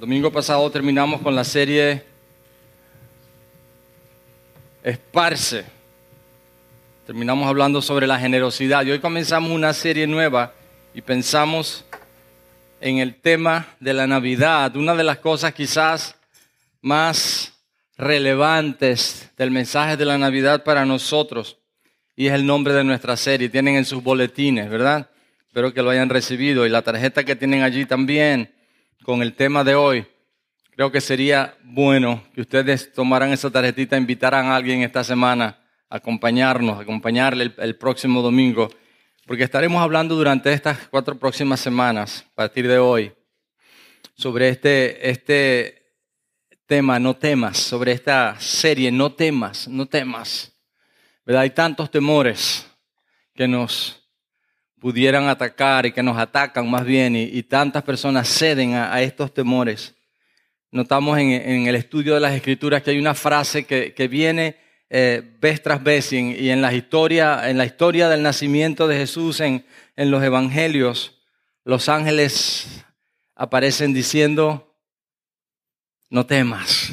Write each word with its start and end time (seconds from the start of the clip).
Domingo 0.00 0.32
pasado 0.32 0.70
terminamos 0.70 1.20
con 1.20 1.34
la 1.34 1.44
serie 1.44 2.02
Esparce. 4.82 5.62
Terminamos 7.04 7.46
hablando 7.46 7.82
sobre 7.82 8.06
la 8.06 8.18
generosidad 8.18 8.82
y 8.86 8.92
hoy 8.92 8.98
comenzamos 8.98 9.50
una 9.50 9.74
serie 9.74 10.06
nueva 10.06 10.54
y 10.94 11.02
pensamos 11.02 11.84
en 12.80 12.96
el 12.96 13.14
tema 13.14 13.66
de 13.78 13.92
la 13.92 14.06
Navidad, 14.06 14.74
una 14.74 14.94
de 14.94 15.04
las 15.04 15.18
cosas 15.18 15.52
quizás 15.52 16.16
más 16.80 17.52
relevantes 17.98 19.30
del 19.36 19.50
mensaje 19.50 19.98
de 19.98 20.06
la 20.06 20.16
Navidad 20.16 20.64
para 20.64 20.86
nosotros 20.86 21.58
y 22.16 22.28
es 22.28 22.32
el 22.32 22.46
nombre 22.46 22.72
de 22.72 22.84
nuestra 22.84 23.18
serie. 23.18 23.50
Tienen 23.50 23.76
en 23.76 23.84
sus 23.84 24.02
boletines, 24.02 24.70
¿verdad? 24.70 25.10
Espero 25.46 25.74
que 25.74 25.82
lo 25.82 25.90
hayan 25.90 26.08
recibido. 26.08 26.64
Y 26.64 26.70
la 26.70 26.80
tarjeta 26.80 27.22
que 27.22 27.36
tienen 27.36 27.62
allí 27.62 27.84
también 27.84 28.50
con 29.04 29.22
el 29.22 29.34
tema 29.34 29.64
de 29.64 29.74
hoy. 29.74 30.06
Creo 30.70 30.92
que 30.92 31.00
sería 31.00 31.56
bueno 31.62 32.22
que 32.34 32.40
ustedes 32.40 32.92
tomaran 32.92 33.32
esa 33.32 33.50
tarjetita, 33.50 33.96
invitaran 33.96 34.46
a 34.46 34.56
alguien 34.56 34.82
esta 34.82 35.04
semana 35.04 35.58
a 35.88 35.96
acompañarnos, 35.96 36.78
a 36.78 36.82
acompañarle 36.82 37.52
el, 37.56 37.76
próximo 37.76 38.22
domingo, 38.22 38.70
porque 39.26 39.44
estaremos 39.44 39.82
hablando 39.82 40.14
durante 40.14 40.52
estas 40.52 40.88
cuatro 40.88 41.18
próximas 41.18 41.60
semanas, 41.60 42.24
a 42.32 42.34
partir 42.34 42.68
de 42.68 42.78
hoy, 42.78 43.12
sobre 44.14 44.48
este, 44.48 45.10
este 45.10 45.80
tema, 46.66 46.98
no 46.98 47.16
temas, 47.16 47.58
sobre 47.58 47.92
esta 47.92 48.38
serie, 48.38 48.92
no 48.92 49.12
temas, 49.12 49.66
no 49.66 49.86
temas. 49.86 50.52
¿Verdad? 51.26 51.42
Hay 51.42 51.50
tantos 51.50 51.90
temores 51.90 52.66
que 53.34 53.48
nos 53.48 53.99
pudieran 54.80 55.28
atacar 55.28 55.86
y 55.86 55.92
que 55.92 56.02
nos 56.02 56.16
atacan 56.18 56.68
más 56.68 56.84
bien 56.84 57.14
y, 57.14 57.42
tantas 57.42 57.82
personas 57.82 58.28
ceden 58.28 58.74
a, 58.74 59.00
estos 59.02 59.32
temores. 59.32 59.94
Notamos 60.72 61.18
en, 61.18 61.66
el 61.66 61.74
estudio 61.74 62.14
de 62.14 62.20
las 62.20 62.34
escrituras 62.34 62.82
que 62.82 62.90
hay 62.90 62.98
una 62.98 63.14
frase 63.14 63.64
que, 63.64 64.08
viene 64.08 64.56
eh, 64.88 65.22
vez 65.40 65.62
tras 65.62 65.82
vez 65.82 66.12
y, 66.12 66.50
en, 66.50 66.62
la 66.62 66.72
historia, 66.72 67.48
en 67.50 67.58
la 67.58 67.66
historia 67.66 68.08
del 68.08 68.22
nacimiento 68.22 68.88
de 68.88 68.96
Jesús 68.96 69.40
en, 69.40 69.64
en 69.96 70.10
los 70.10 70.22
evangelios, 70.22 71.20
los 71.64 71.88
ángeles 71.88 72.84
aparecen 73.34 73.92
diciendo, 73.92 74.74
no 76.08 76.24
temas, 76.26 76.90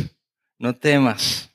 no 0.59 0.75
temas. 0.75 1.49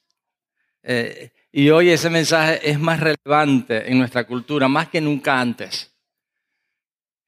Eh, 0.82 1.30
y 1.52 1.68
hoy 1.68 1.90
ese 1.90 2.08
mensaje 2.08 2.70
es 2.70 2.80
más 2.80 2.98
relevante 2.98 3.90
en 3.90 3.98
nuestra 3.98 4.24
cultura, 4.24 4.66
más 4.68 4.88
que 4.88 5.00
nunca 5.00 5.38
antes. 5.38 5.91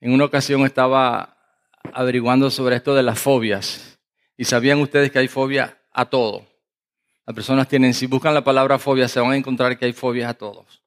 En 0.05 0.13
una 0.13 0.27
ocasión 0.27 0.67
estaba 0.67 1.35
averiguando 1.95 2.51
sobre 2.51 2.77
esto 2.77 2.95
de 2.95 3.03
las 3.03 3.19
fobias. 3.19 3.99
Y 4.37 4.45
sabían 4.45 4.79
ustedes 4.83 5.11
que 5.11 5.19
hay 5.19 5.29
fobia 5.29 5.79
a 5.95 6.05
todo. 6.05 6.45
Las 7.27 7.35
personas 7.35 7.69
tienen, 7.69 7.95
si 7.95 8.05
buscan 8.05 8.35
la 8.35 8.45
palabra 8.45 8.79
fobia, 8.79 9.09
se 9.09 9.19
van 9.19 9.31
a 9.33 9.37
encontrar 9.39 9.79
que 9.79 9.87
hay 9.87 9.95
fobias 9.95 10.29
a 10.29 10.35
todos. 10.35 10.83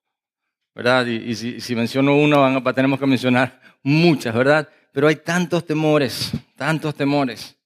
¿Verdad? 0.76 1.08
Y, 1.08 1.34
si, 1.34 1.76
menciono 1.76 2.16
una, 2.16 2.64
tenemos 2.76 3.00
que 3.00 3.08
mencionar 3.08 3.60
muchas, 3.82 4.36
¿verdad? 4.36 4.70
Pero 4.94 5.08
hay 5.08 5.16
tantos 5.16 5.66
temores, 5.66 6.32
tantos 6.56 6.94
temores. 6.94 7.58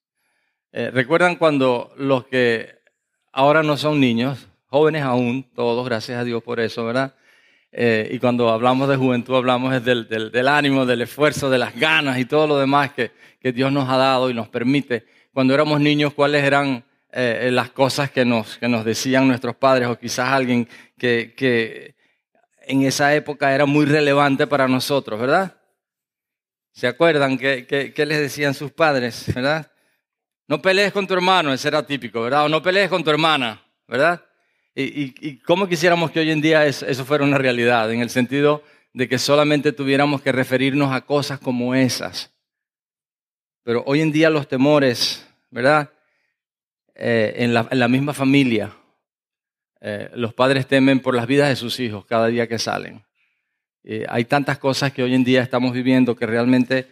Eh, 0.72 0.90
¿Recuerdan 0.90 1.36
cuando 1.36 1.92
los 1.97 2.28
que 2.28 2.80
ahora 3.34 3.62
no 3.62 3.76
son 3.76 4.00
niños, 4.00 4.47
jóvenes 4.68 5.03
aún, 5.03 5.44
todos, 5.53 5.86
gracias 5.86 6.18
a 6.18 6.24
Dios 6.24 6.42
por 6.44 6.62
eso, 6.62 6.86
¿verdad? 6.86 7.14
Eh, 7.74 8.09
y 8.12 8.20
cuando 8.20 8.50
hablamos 8.50 8.90
de 8.90 8.98
juventud 8.98 9.36
hablamos 9.36 9.84
del, 9.84 10.48
ánimo, 10.48 10.86
del 10.86 11.04
esfuerzo, 11.04 11.50
de 11.50 11.58
las 11.58 11.74
ganas 11.76 12.20
y 12.20 12.26
todo 12.26 12.46
lo 12.46 12.58
demás 12.58 12.92
que, 12.92 13.12
Dios 13.42 13.72
nos 13.72 13.90
ha 13.90 13.98
dado 13.98 14.30
y 14.30 14.34
nos 14.34 14.50
permite. 14.50 15.06
Cuando 15.34 15.54
éramos 15.54 15.80
niños, 15.80 16.14
¿cuáles 16.14 16.44
eran 16.44 16.84
eh, 17.12 17.50
las 17.52 17.72
cosas 17.72 18.12
que 18.12 18.26
nos, 18.26 18.59
decían 18.86 19.28
nuestros 19.28 19.56
padres 19.56 19.88
o 19.88 19.98
quizás 19.98 20.30
alguien 20.30 20.68
que, 20.98 21.34
que 21.36 21.96
en 22.68 22.84
esa 22.84 23.16
época 23.16 23.56
era 23.56 23.66
muy 23.66 23.86
relevante 23.86 24.46
para 24.46 24.68
nosotros, 24.68 25.20
¿verdad? 25.20 25.56
¿Se 26.72 26.88
acuerdan 26.88 27.38
qué, 27.38 27.66
qué 27.96 28.06
les 28.06 28.20
decían 28.20 28.53
sus 28.53 28.72
padres, 28.72 29.34
verdad? 29.34 29.72
No 30.48 30.62
pelees 30.62 30.92
con 30.92 31.08
tu 31.08 31.14
hermano, 31.14 31.53
ese 31.53 31.70
era 31.70 31.86
típico, 31.86 32.22
¿verdad? 32.22 32.46
O 32.46 32.50
no 32.50 32.62
pelees 32.62 32.90
con 32.90 33.03
tu 33.03 33.09
hermana, 33.09 33.62
¿verdad? 33.88 34.22
Y, 34.74 35.38
cómo 35.40 35.68
quisiéramos 35.68 36.12
que 36.12 36.22
hoy 36.22 36.32
en 36.32 36.42
día 36.42 36.66
eso 36.66 37.06
fuera 37.06 37.26
una 37.26 37.38
realidad, 37.38 37.92
en 37.92 38.02
el 38.02 38.09
sentido 38.09 38.64
de 38.94 39.08
que 39.08 39.18
solamente 39.18 39.74
tuviéramos 39.74 40.22
que 40.22 40.32
referirnos 40.32 40.94
a 40.94 41.02
cosas 41.02 41.40
como 41.40 41.76
esas. 41.76 42.34
Pero 43.64 43.84
hoy 43.86 44.02
en 44.02 44.12
día 44.12 44.30
los 44.30 44.48
temores, 44.48 45.28
¿verdad? 45.50 45.92
Eh, 46.96 47.34
en, 47.38 47.54
la, 47.54 47.88
misma 47.88 48.14
familia, 48.14 48.74
eh, 49.82 50.09
los 50.16 50.34
padres 50.34 50.68
temen 50.68 51.00
por 51.00 51.16
las 51.16 51.28
vidas 51.28 51.50
de 51.50 51.56
sus 51.56 51.80
hijos 51.80 52.06
cada 52.06 52.28
día 52.28 52.48
que 52.48 52.59
salen. 52.59 53.03
Eh, 53.84 54.06
hay 54.08 54.26
tantas 54.26 54.58
cosas 54.58 54.94
que 54.94 55.03
hoy 55.03 55.16
en 55.16 55.24
día 55.24 55.42
estamos 55.42 55.74
viviendo 55.74 56.16
que 56.16 56.26
realmente 56.26 56.88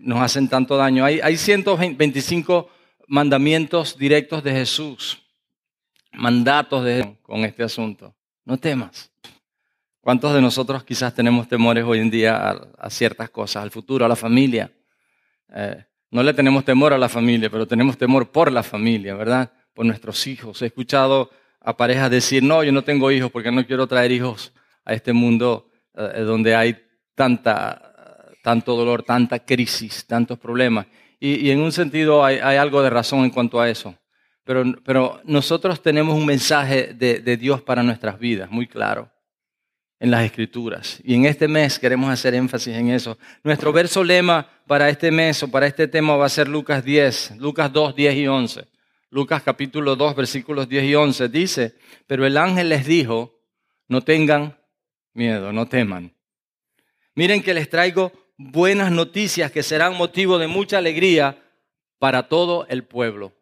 nos 0.00 0.20
hacen 0.20 0.50
tanto 0.50 0.76
daño. 0.76 1.02
Hay, 1.02 1.18
hay 1.22 1.38
125 1.38 2.68
mandamientos 3.08 3.96
directos 3.96 4.44
de 4.44 4.52
Jesús 4.52 5.25
mandatos 6.16 6.84
de, 6.84 7.16
con 7.22 7.44
este 7.44 7.62
asunto. 7.62 8.14
No 8.44 8.56
temas. 8.56 9.12
¿Cuántos 10.00 10.34
de 10.34 10.40
nosotros 10.40 10.84
quizás 10.84 11.14
tenemos 11.14 11.48
temores 11.48 11.84
hoy 11.84 11.98
en 11.98 12.10
día 12.10 12.56
a, 12.78 12.90
ciertas 12.90 13.28
cosas, 13.30 13.62
al 13.62 13.70
futuro, 13.70 14.04
a 14.04 14.08
la 14.08 14.16
familia? 14.16 14.70
Eh, 15.52 15.84
no 16.10 16.22
le 16.22 16.32
tenemos 16.32 16.64
temor 16.64 16.92
a 16.92 16.98
la 16.98 17.08
familia, 17.08 17.50
pero 17.50 17.66
tenemos 17.66 17.98
temor 17.98 18.30
por 18.30 18.52
la 18.52 18.62
familia, 18.62 19.14
¿verdad? 19.14 19.52
Por 19.74 19.84
nuestros 19.84 20.26
hijos. 20.26 20.62
He 20.62 20.66
escuchado 20.66 21.30
a 21.60 21.76
parejas 21.76 22.10
decir, 22.10 22.42
no, 22.42 22.62
yo 22.62 22.70
no 22.70 22.84
tengo 22.84 23.10
hijos 23.10 23.30
porque 23.32 23.50
no 23.50 23.66
quiero 23.66 23.86
traer 23.86 24.12
hijos 24.12 24.52
a 24.84 24.94
este 24.94 25.12
mundo 25.12 25.68
eh, 25.94 26.20
donde 26.20 26.54
hay 26.54 26.76
tanta, 27.16 28.30
tanto 28.42 28.76
dolor, 28.76 29.02
tanta 29.02 29.40
crisis, 29.40 30.06
tantos 30.06 30.38
problemas. 30.38 30.86
Y, 31.18 31.50
en 31.50 31.60
un 31.60 31.72
sentido 31.72 32.24
hay 32.24 32.38
algo 32.38 32.82
de 32.82 32.90
razón 32.90 33.24
en 33.24 33.30
cuanto 33.30 33.60
a 33.60 33.68
eso. 33.68 33.96
Pero, 34.46 35.20
nosotros 35.24 35.82
tenemos 35.82 36.14
un 36.14 36.24
mensaje 36.24 36.94
de, 36.94 37.36
Dios 37.36 37.60
para 37.62 37.82
nuestras 37.82 38.16
vidas, 38.16 38.48
muy 38.48 38.68
claro, 38.68 39.10
en 39.98 40.12
las 40.12 40.24
Escrituras. 40.24 41.00
Y 41.02 41.14
en 41.14 41.24
este 41.24 41.48
mes 41.48 41.80
queremos 41.80 42.08
hacer 42.10 42.32
énfasis 42.32 42.76
en 42.76 42.90
eso. 42.90 43.18
Nuestro 43.42 43.72
verso 43.72 44.04
lema 44.04 44.48
para 44.68 44.88
este 44.88 45.10
mes 45.10 45.42
o 45.42 45.50
para 45.50 45.66
este 45.66 45.88
tema 45.88 46.14
va 46.14 46.26
a 46.26 46.28
ser 46.28 46.46
Lucas 46.46 46.84
10, 46.84 47.38
Lucas 47.38 47.72
2, 47.72 47.96
10 47.96 48.14
y 48.14 48.28
11. 48.28 48.68
Lucas 49.10 49.42
capítulo 49.42 49.96
2, 49.96 50.14
versículos 50.14 50.68
10 50.68 50.84
y 50.84 50.94
11 50.94 51.28
dice, 51.28 51.74
pero 52.06 52.24
el 52.24 52.36
ángel 52.36 52.68
les 52.68 52.86
dijo, 52.86 53.40
no 53.88 54.02
tengan 54.02 54.56
miedo, 55.12 55.52
no 55.52 55.66
teman. 55.66 56.14
Miren 57.16 57.42
que 57.42 57.52
les 57.52 57.68
traigo 57.68 58.12
buenas 58.36 58.92
noticias 58.92 59.50
que 59.50 59.64
serán 59.64 59.96
motivo 59.96 60.38
de 60.38 60.46
mucha 60.46 60.78
alegría 60.78 61.42
para 61.98 62.28
todo 62.28 62.64
el 62.68 62.84
pueblo. 62.84 63.32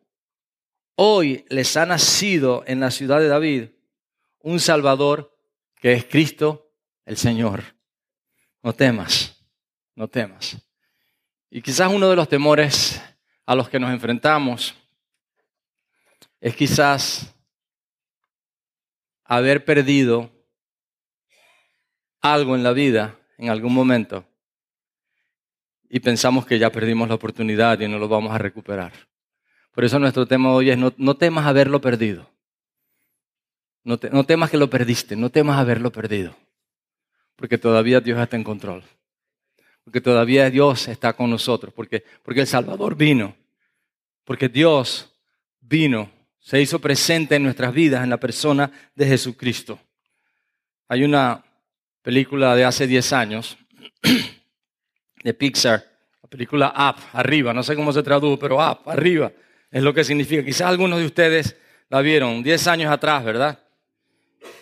Hoy 0.96 1.44
les 1.48 1.76
ha 1.76 1.86
nacido 1.86 2.62
en 2.66 2.80
la 2.80 2.90
ciudad 2.90 3.18
de 3.18 3.28
David 3.28 3.70
un 4.40 4.60
Salvador 4.60 5.36
que 5.76 5.92
es 5.92 6.04
Cristo 6.04 6.70
el 7.04 7.16
Señor. 7.16 7.64
No 8.62 8.72
temas, 8.72 9.44
no 9.94 10.08
temas. 10.08 10.56
Y 11.50 11.62
quizás 11.62 11.92
uno 11.92 12.08
de 12.08 12.16
los 12.16 12.28
temores 12.28 13.02
a 13.44 13.54
los 13.54 13.68
que 13.68 13.80
nos 13.80 13.90
enfrentamos 13.90 14.74
es 16.40 16.54
quizás 16.54 17.34
haber 19.24 19.64
perdido 19.64 20.30
algo 22.20 22.54
en 22.54 22.62
la 22.62 22.72
vida 22.72 23.18
en 23.36 23.50
algún 23.50 23.74
momento 23.74 24.24
y 25.88 26.00
pensamos 26.00 26.46
que 26.46 26.58
ya 26.58 26.70
perdimos 26.70 27.08
la 27.08 27.14
oportunidad 27.14 27.78
y 27.80 27.88
no 27.88 27.98
lo 27.98 28.08
vamos 28.08 28.32
a 28.32 28.38
recuperar. 28.38 28.92
Por 29.74 29.84
eso 29.84 29.98
nuestro 29.98 30.24
tema 30.26 30.52
hoy 30.52 30.70
es 30.70 30.78
no, 30.78 31.16
temas 31.16 31.46
haberlo 31.46 31.80
perdido. 31.80 32.30
No, 33.82 33.98
no 34.12 34.24
temas 34.24 34.50
que 34.50 34.56
lo 34.56 34.70
perdiste, 34.70 35.16
no 35.16 35.30
temas 35.30 35.58
haberlo 35.58 35.90
perdido. 35.90 36.34
Porque 37.34 37.58
todavía 37.58 38.00
Dios 38.00 38.18
está 38.20 38.36
en 38.36 38.44
control. 38.44 38.84
porque 39.82 40.00
todavía 40.00 40.48
Dios 40.48 40.88
está 40.88 41.12
con 41.12 41.28
nosotros, 41.28 41.74
porque, 41.74 42.04
porque 42.22 42.40
el 42.40 42.46
Salvador 42.46 42.96
vino, 42.96 43.36
porque 44.24 44.48
Dios 44.48 45.12
vino, 45.60 46.10
se 46.38 46.60
hizo 46.60 46.78
presente 46.78 47.34
en 47.34 47.42
nuestras 47.42 47.74
vidas 47.74 48.02
en 48.02 48.10
la 48.10 48.18
persona 48.18 48.70
de 48.94 49.06
Jesucristo. 49.06 49.78
Hay 50.88 51.04
una 51.04 51.44
película 52.00 52.54
de 52.54 52.64
hace 52.64 52.86
10 52.86 53.12
años 53.12 53.58
de 55.24 55.34
Pixar, 55.34 55.84
la 56.22 56.28
película 56.28 56.68
Up, 56.68 57.02
arriba, 57.12 57.52
no 57.52 57.62
sé 57.62 57.74
cómo 57.74 57.92
se 57.92 58.02
traduce, 58.02 58.38
pero 58.40 58.56
Up, 58.56 58.88
arriba, 58.88 59.32
es 59.74 59.82
lo 59.82 59.92
que 59.92 60.04
significa. 60.04 60.44
Quizás 60.44 60.68
algunos 60.68 61.00
de 61.00 61.04
ustedes 61.04 61.56
la 61.88 62.00
vieron 62.00 62.44
10 62.44 62.66
años 62.68 62.92
atrás, 62.92 63.24
¿verdad? 63.24 63.58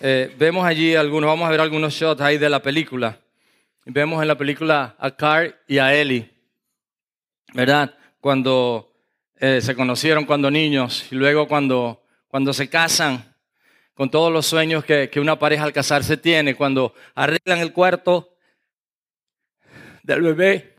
Eh, 0.01 0.35
vemos 0.39 0.65
allí 0.65 0.95
algunos, 0.95 1.29
vamos 1.29 1.47
a 1.47 1.51
ver 1.51 1.61
algunos 1.61 1.93
shots 1.93 2.23
ahí 2.23 2.39
de 2.39 2.49
la 2.49 2.63
película. 2.63 3.21
Vemos 3.85 4.23
en 4.23 4.29
la 4.29 4.39
película 4.39 4.97
a 4.99 5.11
Carl 5.15 5.55
y 5.69 5.77
a 5.77 5.95
Ellie, 5.95 6.31
¿verdad? 7.53 7.95
Cuando 8.21 8.95
eh, 9.37 9.61
se 9.61 9.77
conocieron 9.77 10.25
cuando 10.25 10.51
niños 10.51 11.07
y 11.11 11.15
luego 11.15 11.47
cuando, 11.47 12.07
cuando 12.27 12.55
se 12.55 12.71
casan, 12.71 13.37
con 13.93 14.11
todos 14.11 14.33
los 14.33 14.47
sueños 14.47 14.83
que, 14.83 15.11
que 15.11 15.21
una 15.21 15.39
pareja 15.39 15.65
al 15.65 15.75
casarse 15.75 16.17
tiene, 16.17 16.55
cuando 16.55 16.95
arreglan 17.15 17.59
el 17.59 17.75
cuarto 17.75 18.35
del 20.05 20.23
bebé 20.23 20.73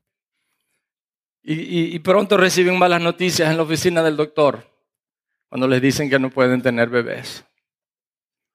y, 1.44 2.00
pronto 2.00 2.38
reciben 2.38 2.78
malas 2.80 3.02
noticias 3.02 3.50
en 3.50 3.58
la 3.58 3.64
oficina 3.64 4.02
del 4.02 4.16
doctor 4.16 4.66
cuando 5.50 5.68
les 5.68 5.82
dicen 5.82 6.10
que 6.10 6.18
no 6.18 6.30
pueden 6.30 6.62
tener 6.62 6.90
bebés. 6.90 7.46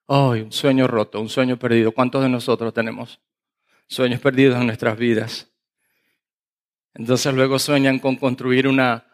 ¡Ay, 0.07 0.41
un 0.41 0.51
sueño 0.51 0.87
roto, 0.87 1.21
un 1.21 1.29
sueño 1.29 1.57
perdido! 1.57 1.91
¿Cuántos 1.91 2.23
de 2.23 2.29
nosotros 2.29 2.73
tenemos 2.73 3.19
sueños 3.89 4.21
perdidos 4.21 4.59
en 4.59 4.67
nuestras 4.67 4.97
vidas. 4.97 5.47
Entonces 6.93 7.33
luego 7.33 7.59
sueñan 7.59 7.99
con 7.99 8.15
construir 8.15 8.67
una, 8.67 9.05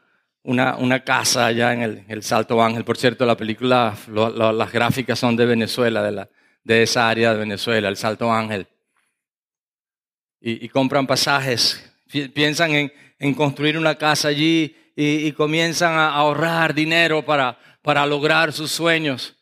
una, 0.44 0.75
una 0.75 1.04
casa 1.04 1.45
allá 1.48 1.74
en 1.74 2.06
el, 2.07 2.24
Salto 2.24 2.62
Ángel. 2.62 2.83
Por 2.83 2.98
cierto, 2.98 3.25
la 3.25 3.38
película, 3.38 3.95
las 4.07 4.71
gráficas 4.71 5.18
son 5.18 5.36
de 5.36 5.45
Venezuela, 5.45 6.04
de, 6.04 6.12
la, 6.12 6.30
de 6.63 6.83
esa 6.83 7.10
área 7.10 7.31
de 7.33 7.39
Venezuela, 7.39 7.88
el 7.88 7.98
Salto 7.98 8.31
Ángel. 8.31 8.68
Y, 10.42 10.68
compran 10.69 11.07
pasajes, 11.07 11.92
piensan 12.33 12.71
en, 12.71 12.94
en, 13.20 13.34
construir 13.34 13.78
una 13.78 13.96
casa 13.96 14.30
allí 14.30 14.76
y, 14.96 15.32
comienzan 15.34 15.94
a 15.94 16.10
ahorrar 16.10 16.74
dinero 16.74 17.26
para, 17.26 17.58
para 17.82 18.06
lograr 18.06 18.54
sus 18.54 18.72
sueños. 18.72 19.36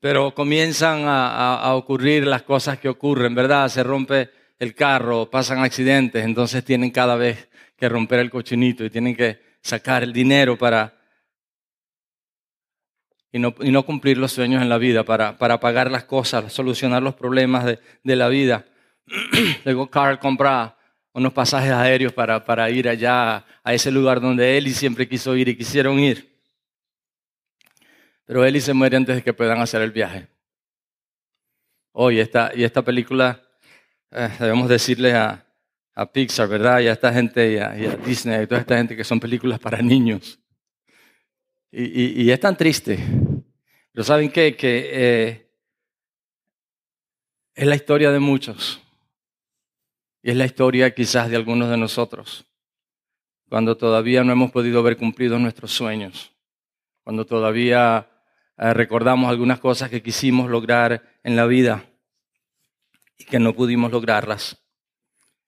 Pero 0.00 0.34
comienzan 0.34 1.04
a, 1.04 1.56
a 1.56 1.74
ocurrir 1.74 2.26
las 2.26 2.42
cosas 2.42 2.78
que 2.78 2.88
ocurren, 2.88 3.34
¿verdad? 3.34 3.68
Se 3.68 3.82
rompe 3.82 4.30
el 4.58 4.74
carro, 4.74 5.30
pasan 5.30 5.58
accidentes, 5.58 6.24
entonces 6.24 6.64
tienen 6.64 6.90
cada 6.90 7.16
vez 7.16 7.48
que 7.76 7.88
romper 7.88 8.20
el 8.20 8.30
cochinito 8.30 8.84
y 8.84 8.90
tienen 8.90 9.16
que 9.16 9.40
sacar 9.62 10.02
el 10.02 10.12
dinero 10.12 10.56
para... 10.56 10.96
Y 13.32 13.38
no, 13.38 13.54
y 13.60 13.70
no 13.70 13.84
cumplir 13.84 14.18
los 14.18 14.32
sueños 14.32 14.60
en 14.60 14.68
la 14.68 14.76
vida, 14.76 15.04
para, 15.04 15.38
para 15.38 15.60
pagar 15.60 15.88
las 15.88 16.04
cosas, 16.04 16.52
solucionar 16.52 17.00
los 17.00 17.14
problemas 17.14 17.64
de, 17.64 17.78
de 18.02 18.16
la 18.16 18.26
vida. 18.26 18.66
Luego 19.64 19.88
Carl 19.88 20.18
compra 20.18 20.76
unos 21.12 21.32
pasajes 21.32 21.72
aéreos 21.72 22.12
para, 22.12 22.44
para 22.44 22.70
ir 22.70 22.88
allá 22.88 23.44
a 23.62 23.74
ese 23.74 23.90
lugar 23.90 24.20
donde 24.20 24.58
y 24.58 24.70
siempre 24.70 25.08
quiso 25.08 25.36
ir 25.36 25.48
y 25.48 25.56
quisieron 25.56 25.98
ir. 25.98 26.30
Pero 28.24 28.44
Eli 28.44 28.60
se 28.60 28.72
muere 28.72 28.96
antes 28.96 29.16
de 29.16 29.22
que 29.22 29.32
puedan 29.32 29.60
hacer 29.60 29.82
el 29.82 29.90
viaje. 29.90 30.28
Hoy 31.92 32.20
esta, 32.20 32.52
y 32.54 32.62
esta 32.62 32.82
película 32.82 33.42
eh, 34.12 34.30
debemos 34.38 34.68
decirle 34.68 35.14
a, 35.14 35.46
Pixar, 36.14 36.48
¿verdad? 36.48 36.80
Y 36.80 36.86
a 36.86 36.92
esta 36.92 37.12
gente, 37.12 37.52
y 37.52 37.58
a, 37.58 37.72
Disney, 37.96 38.40
y 38.40 38.42
a 38.44 38.46
toda 38.46 38.60
esta 38.62 38.76
gente 38.78 38.96
que 38.96 39.04
son 39.04 39.20
películas 39.20 39.58
para 39.58 39.82
niños. 39.82 40.38
Y, 41.70 42.30
es 42.30 42.40
tan 42.40 42.56
triste. 42.56 42.98
Pero 43.92 44.02
¿saben 44.02 44.30
qué? 44.30 44.56
Que 44.56 44.90
eh, 44.92 45.50
es 47.54 47.66
la 47.66 47.74
historia 47.74 48.10
de 48.10 48.18
muchos. 48.18 48.80
Y 50.22 50.30
es 50.30 50.36
la 50.36 50.44
historia 50.44 50.94
quizás 50.94 51.30
de 51.30 51.36
algunos 51.36 51.70
de 51.70 51.76
nosotros. 51.76 52.46
Cuando 53.48 53.76
todavía 53.76 54.22
no 54.22 54.32
hemos 54.32 54.50
podido 54.52 54.82
ver 54.82 54.96
cumplidos 54.96 55.40
nuestros 55.40 55.72
sueños. 55.72 56.32
Cuando 57.02 57.24
todavía 57.24 58.08
eh, 58.58 58.74
recordamos 58.74 59.30
algunas 59.30 59.58
cosas 59.58 59.90
que 59.90 60.02
quisimos 60.02 60.50
lograr 60.50 61.02
en 61.24 61.34
la 61.34 61.46
vida 61.46 61.84
y 63.16 63.24
que 63.24 63.38
no 63.38 63.54
pudimos 63.54 63.90
lograrlas. 63.90 64.62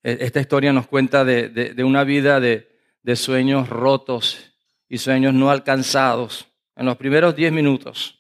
E, 0.03 0.19
esta 0.21 0.41
historia 0.41 0.73
nos 0.73 0.87
cuenta 0.87 1.25
de, 1.25 1.75
una 1.85 2.05
vida 2.05 2.41
de, 2.41 2.69
sueños 3.15 3.69
rotos 3.69 4.55
y 4.89 4.99
sueños 4.99 5.35
no 5.35 5.51
alcanzados 5.51 6.49
en 6.75 6.87
los 6.87 6.97
primeros 6.97 7.37
diez 7.37 7.53
minutos. 7.53 8.19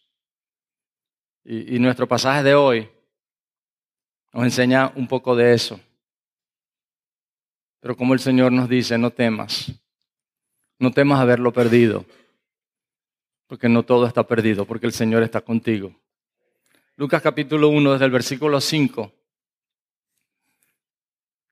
Y, 1.44 1.76
y 1.76 1.78
nuestro 1.78 2.06
pasaje 2.06 2.42
de 2.42 2.54
hoy 2.54 2.88
nos 4.32 4.44
enseña 4.44 4.92
un 4.94 5.08
poco 5.08 5.34
de 5.34 5.54
eso. 5.54 5.80
Pero 7.82 7.94
como 7.94 8.14
el 8.14 8.20
Señor 8.20 8.50
nos 8.50 8.70
dice, 8.70 8.96
no 8.96 9.10
temas, 9.10 9.70
no 10.78 10.90
temas 10.92 11.20
haberlo 11.20 11.52
perdido, 11.52 12.06
porque 13.46 13.68
no 13.68 13.82
todo 13.82 14.06
está 14.06 14.26
perdido, 14.26 14.64
porque 14.64 14.86
el 14.86 14.94
Señor 14.94 15.22
está 15.22 15.42
contigo. 15.42 15.94
Lucas 16.96 17.20
capítulo 17.20 17.68
1, 17.68 17.92
desde 17.92 18.06
el 18.06 18.10
versículo 18.10 18.58
5 18.58 19.12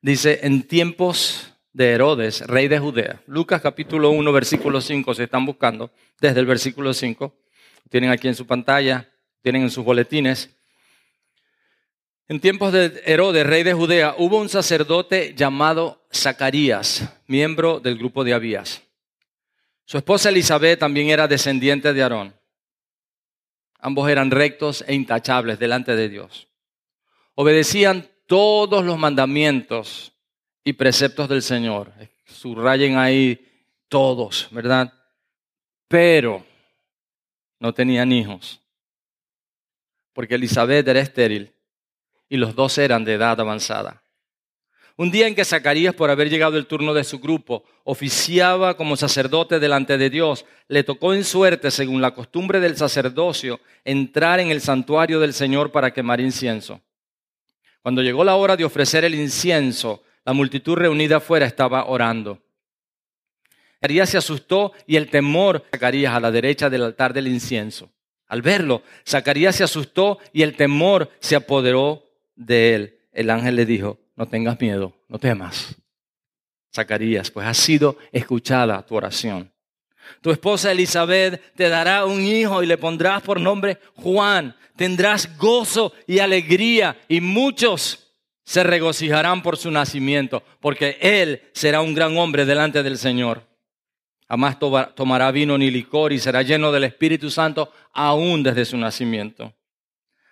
Dice, 0.03 0.41
en 0.45 0.63
tiempos 0.63 1.53
de 1.75 1.91
Herodes, 1.91 2.41
rey 2.47 2.69
de 2.69 2.79
Judea. 2.79 3.21
Lucas 3.27 3.61
capítulo 3.61 4.11
1, 4.11 4.33
versículo 4.33 4.81
5, 4.81 5.13
se 5.13 5.25
están 5.25 5.45
buscando 5.45 5.91
desde 6.21 6.41
el 6.41 6.47
versículo 6.47 6.95
5. 6.95 7.37
Tienen 7.91 8.09
aquí 8.09 8.27
en 8.27 8.35
su 8.35 8.47
pantalla, 8.47 9.11
tienen 9.43 9.63
en 9.63 9.71
sus 9.71 9.85
boletines. 9.85 10.57
En 12.31 12.39
tiempos 12.39 12.73
de 12.73 13.03
Herodes, 13.07 13.45
rey 13.45 13.65
de 13.65 13.75
Judea, 13.75 14.15
hubo 14.17 14.39
un 14.39 14.49
sacerdote 14.49 15.35
llamado 15.35 16.07
Zacarías, 16.15 17.13
miembro 17.27 17.81
del 17.81 17.99
grupo 17.99 18.23
de 18.23 18.33
Abías. 18.33 18.85
Su 19.85 19.99
esposa 19.99 20.29
Elizabeth 20.29 20.79
también 20.79 21.09
era 21.09 21.27
descendiente 21.27 21.93
de 21.93 22.01
Aarón. 22.05 22.33
Ambos 23.81 24.09
eran 24.09 24.31
rectos 24.31 24.85
e 24.87 24.95
intachables 24.95 25.59
delante 25.59 25.97
de 25.97 26.09
Dios. 26.09 26.47
Obedecían 27.35 28.09
todos 28.29 28.85
los 28.85 28.97
mandamientos 28.97 30.13
y 30.63 30.75
preceptos 30.75 31.29
del 31.29 31.43
Señor. 31.43 31.93
Subrayen 32.27 32.97
ahí 32.97 33.45
todos, 33.89 34.47
¿verdad? 34.53 34.93
Pero 35.89 36.47
no 37.59 37.75
tenían 37.75 38.13
hijos, 38.13 38.61
porque 40.13 40.37
Elizabeth 40.37 40.87
era 40.87 41.01
estéril 41.01 41.53
y 42.31 42.39
los 42.39 42.55
dos 42.55 42.79
eran 42.79 43.05
de 43.05 43.15
edad 43.15 43.39
avanzada. 43.39 44.03
Un 44.97 45.11
día 45.11 45.27
en 45.27 45.35
que 45.35 45.45
Zacarías, 45.45 45.95
por 45.95 46.11
haber 46.11 46.31
llegado 46.31 46.57
el 46.57 46.67
turno 46.67 46.95
de 46.95 47.05
su 47.05 47.19
grupo, 47.21 47.65
oficiaba 47.85 48.77
como 48.77 48.97
sacerdote 48.97 49.59
delante 49.59 49.99
de 49.99 50.11
Dios, 50.11 50.45
le 50.69 50.85
tocó 50.85 51.15
en 51.15 51.25
suerte, 51.25 51.71
según 51.71 52.01
la 52.01 52.15
costumbre 52.15 52.61
del 52.61 52.77
sacerdocio, 52.77 53.61
entrar 53.85 54.41
en 54.41 54.51
el 54.51 54.61
santuario 54.61 55.19
del 55.19 55.33
Señor 55.33 55.73
para 55.73 55.93
quemar 55.93 56.21
incienso. 56.21 56.81
Cuando 57.83 58.03
llegó 58.03 58.25
la 58.25 58.37
hora 58.37 58.57
de 58.57 58.65
ofrecer 58.65 59.05
el 59.05 59.15
incienso, 59.15 60.03
la 60.25 60.35
multitud 60.35 60.77
reunida 60.77 61.17
afuera 61.17 61.47
estaba 61.47 61.87
orando. 61.87 62.39
Zacarías 63.77 64.11
se 64.11 64.19
asustó 64.19 64.73
y 64.87 64.97
el 64.97 65.09
temor 65.09 65.65
Zacarías 65.73 66.15
a 66.15 66.21
la 66.21 66.31
derecha 66.31 66.69
del 66.69 66.83
altar 66.83 67.15
del 67.15 67.27
incienso. 67.27 67.91
Al 68.27 68.43
verlo, 68.43 68.83
Zacarías 69.09 69.57
se 69.57 69.65
asustó 69.65 70.19
y 70.35 70.43
el 70.43 70.57
temor 70.57 71.11
se 71.21 71.37
apoderó 71.37 72.10
de 72.41 72.75
él. 72.75 72.99
El 73.13 73.31
ángel 73.31 73.57
le 73.57 73.67
dijo, 73.67 73.99
no 74.17 74.27
tengas 74.27 74.61
miedo, 74.61 74.97
no 75.09 75.19
temas. 75.19 75.77
Zacarías, 76.75 77.31
pues 77.31 77.47
ha 77.47 77.55
sido 77.55 77.99
escuchada 78.13 78.85
tu 78.85 78.95
oración. 78.95 79.53
Tu 80.21 80.31
esposa 80.31 80.73
Elizabeth 80.73 81.55
te 81.55 81.69
dará 81.69 82.05
un 82.05 82.23
hijo 82.23 82.63
y 82.63 82.67
le 82.67 82.79
pondrás 82.79 83.23
por 83.23 83.41
nombre 83.41 83.79
Juan. 83.97 84.57
Tendrás 84.77 85.37
gozo 85.37 85.93
y 86.07 86.21
alegría 86.21 86.97
y 87.09 87.21
muchos 87.21 88.15
se 88.45 88.65
regocijarán 88.65 89.43
por 89.43 89.57
su 89.57 89.71
nacimiento, 89.71 90.43
porque 90.61 90.99
él 91.01 91.43
será 91.53 91.83
un 91.83 91.95
gran 91.95 92.17
hombre 92.17 92.45
delante 92.45 92.83
del 92.83 92.99
Señor. 92.99 93.47
Jamás 94.29 94.59
tomará 94.59 95.31
vino 95.31 95.59
ni 95.59 95.71
licor 95.71 96.13
y 96.13 96.19
será 96.19 96.43
lleno 96.43 96.73
del 96.73 96.85
Espíritu 96.85 97.31
Santo 97.31 97.73
aún 97.93 98.43
desde 98.43 98.65
su 98.65 98.77
nacimiento. 98.77 99.53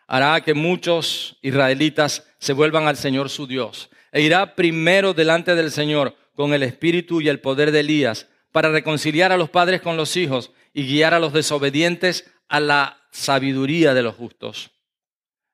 Hará 0.08 0.40
que 0.40 0.54
muchos 0.54 1.36
israelitas 1.42 2.26
se 2.38 2.54
vuelvan 2.54 2.88
al 2.88 2.96
Señor 2.96 3.30
su 3.30 3.46
Dios 3.46 3.90
e 4.10 4.22
irá 4.22 4.56
primero 4.56 5.14
delante 5.14 5.54
del 5.54 5.70
Señor 5.70 6.16
con 6.34 6.54
el 6.54 6.62
espíritu 6.62 7.20
y 7.20 7.28
el 7.28 7.40
poder 7.40 7.70
de 7.70 7.80
Elías 7.80 8.26
para 8.50 8.70
reconciliar 8.70 9.32
a 9.32 9.36
los 9.36 9.50
padres 9.50 9.82
con 9.82 9.96
los 9.96 10.16
hijos 10.16 10.50
y 10.72 10.86
guiar 10.86 11.14
a 11.14 11.18
los 11.18 11.32
desobedientes 11.32 12.30
a 12.48 12.60
la 12.60 12.98
sabiduría 13.10 13.94
de 13.94 14.02
los 14.02 14.14
justos. 14.14 14.70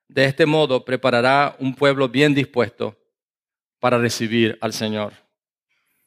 De 0.07 0.25
este 0.25 0.45
modo 0.45 0.85
preparará 0.85 1.55
un 1.59 1.75
pueblo 1.75 2.07
bien 2.07 2.33
dispuesto 2.33 2.97
para 3.79 3.97
recibir 3.97 4.57
al 4.61 4.73
Señor. 4.73 5.13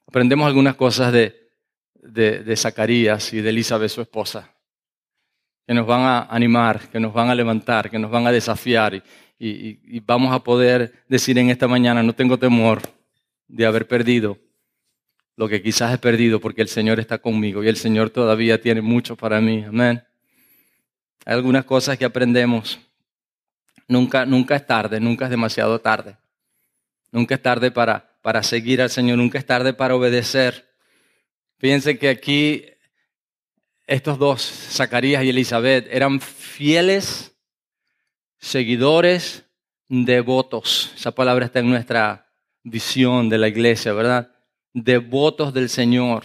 aprendemos 0.07 0.47
algunas 0.47 0.75
cosas 0.75 1.13
de, 1.13 1.51
de, 1.95 2.57
Zacarías 2.57 3.33
y 3.33 3.41
de 3.43 3.51
Elizabeth, 3.51 3.91
su 3.91 4.01
esposa, 4.01 4.55
que 5.69 5.75
nos 5.75 5.87
van 5.87 6.01
a 6.01 6.23
animar, 6.31 6.89
que 6.89 6.99
nos 6.99 7.13
van 7.13 7.29
a 7.29 7.35
levantar, 7.35 7.91
que 7.91 7.99
nos 7.99 8.11
van 8.11 8.27
a 8.27 8.33
desafiar 8.33 8.95
y, 8.95 9.03
y 9.39 10.01
vamos 10.01 10.35
a 10.35 10.43
poder 10.43 11.05
decir 11.09 11.37
en 11.37 11.51
esta 11.51 11.69
mañana, 11.69 12.03
no 12.03 12.15
tengo 12.15 12.39
temor 12.39 12.81
de 13.49 13.67
haber 13.67 13.87
perdido 13.87 14.39
lo 15.37 15.47
que 15.47 15.61
quizás 15.61 15.93
he 15.93 15.99
perdido 15.99 16.41
porque 16.41 16.63
el 16.63 16.69
Señor 16.69 16.99
está 16.99 17.19
conmigo 17.19 17.63
y 17.63 17.69
el 17.69 17.77
Señor 17.77 18.09
todavía 18.09 18.59
tiene 18.63 18.81
mucho 18.81 19.15
para 19.15 19.43
mí. 19.43 19.63
Amén. 19.63 20.03
Hay 21.27 21.35
algunas 21.35 21.67
cosas 21.67 21.99
que 21.99 22.07
aprendemos. 22.07 22.79
Nunca, 23.89 24.25
nunca 24.25 24.57
es 24.57 24.65
tarde, 24.65 24.99
nunca 25.01 25.27
es 25.27 25.31
demasiado 25.31 25.79
tarde. 25.83 26.17
Nunca 27.13 27.35
es 27.35 27.43
tarde 27.43 27.71
para, 27.71 28.19
para 28.23 28.43
seguir 28.43 28.81
al 28.81 28.89
Señor, 28.89 29.19
nunca 29.19 29.37
es 29.37 29.45
tarde 29.45 29.75
para 29.75 29.95
obedecer. 29.95 30.67
Fíjense 31.59 31.99
que 31.99 32.09
aquí 32.09 32.65
estos 33.89 34.19
dos, 34.19 34.43
Zacarías 34.43 35.25
y 35.25 35.31
Elizabeth, 35.31 35.89
eran 35.91 36.21
fieles 36.21 37.35
seguidores 38.39 39.47
devotos. 39.89 40.93
Esa 40.95 41.11
palabra 41.13 41.47
está 41.47 41.61
en 41.61 41.71
nuestra 41.71 42.31
visión 42.63 43.31
de 43.31 43.39
la 43.39 43.49
iglesia, 43.49 43.95
¿verdad? 43.95 44.31
Devotos 44.75 45.55
del 45.55 45.71
Señor. 45.71 46.25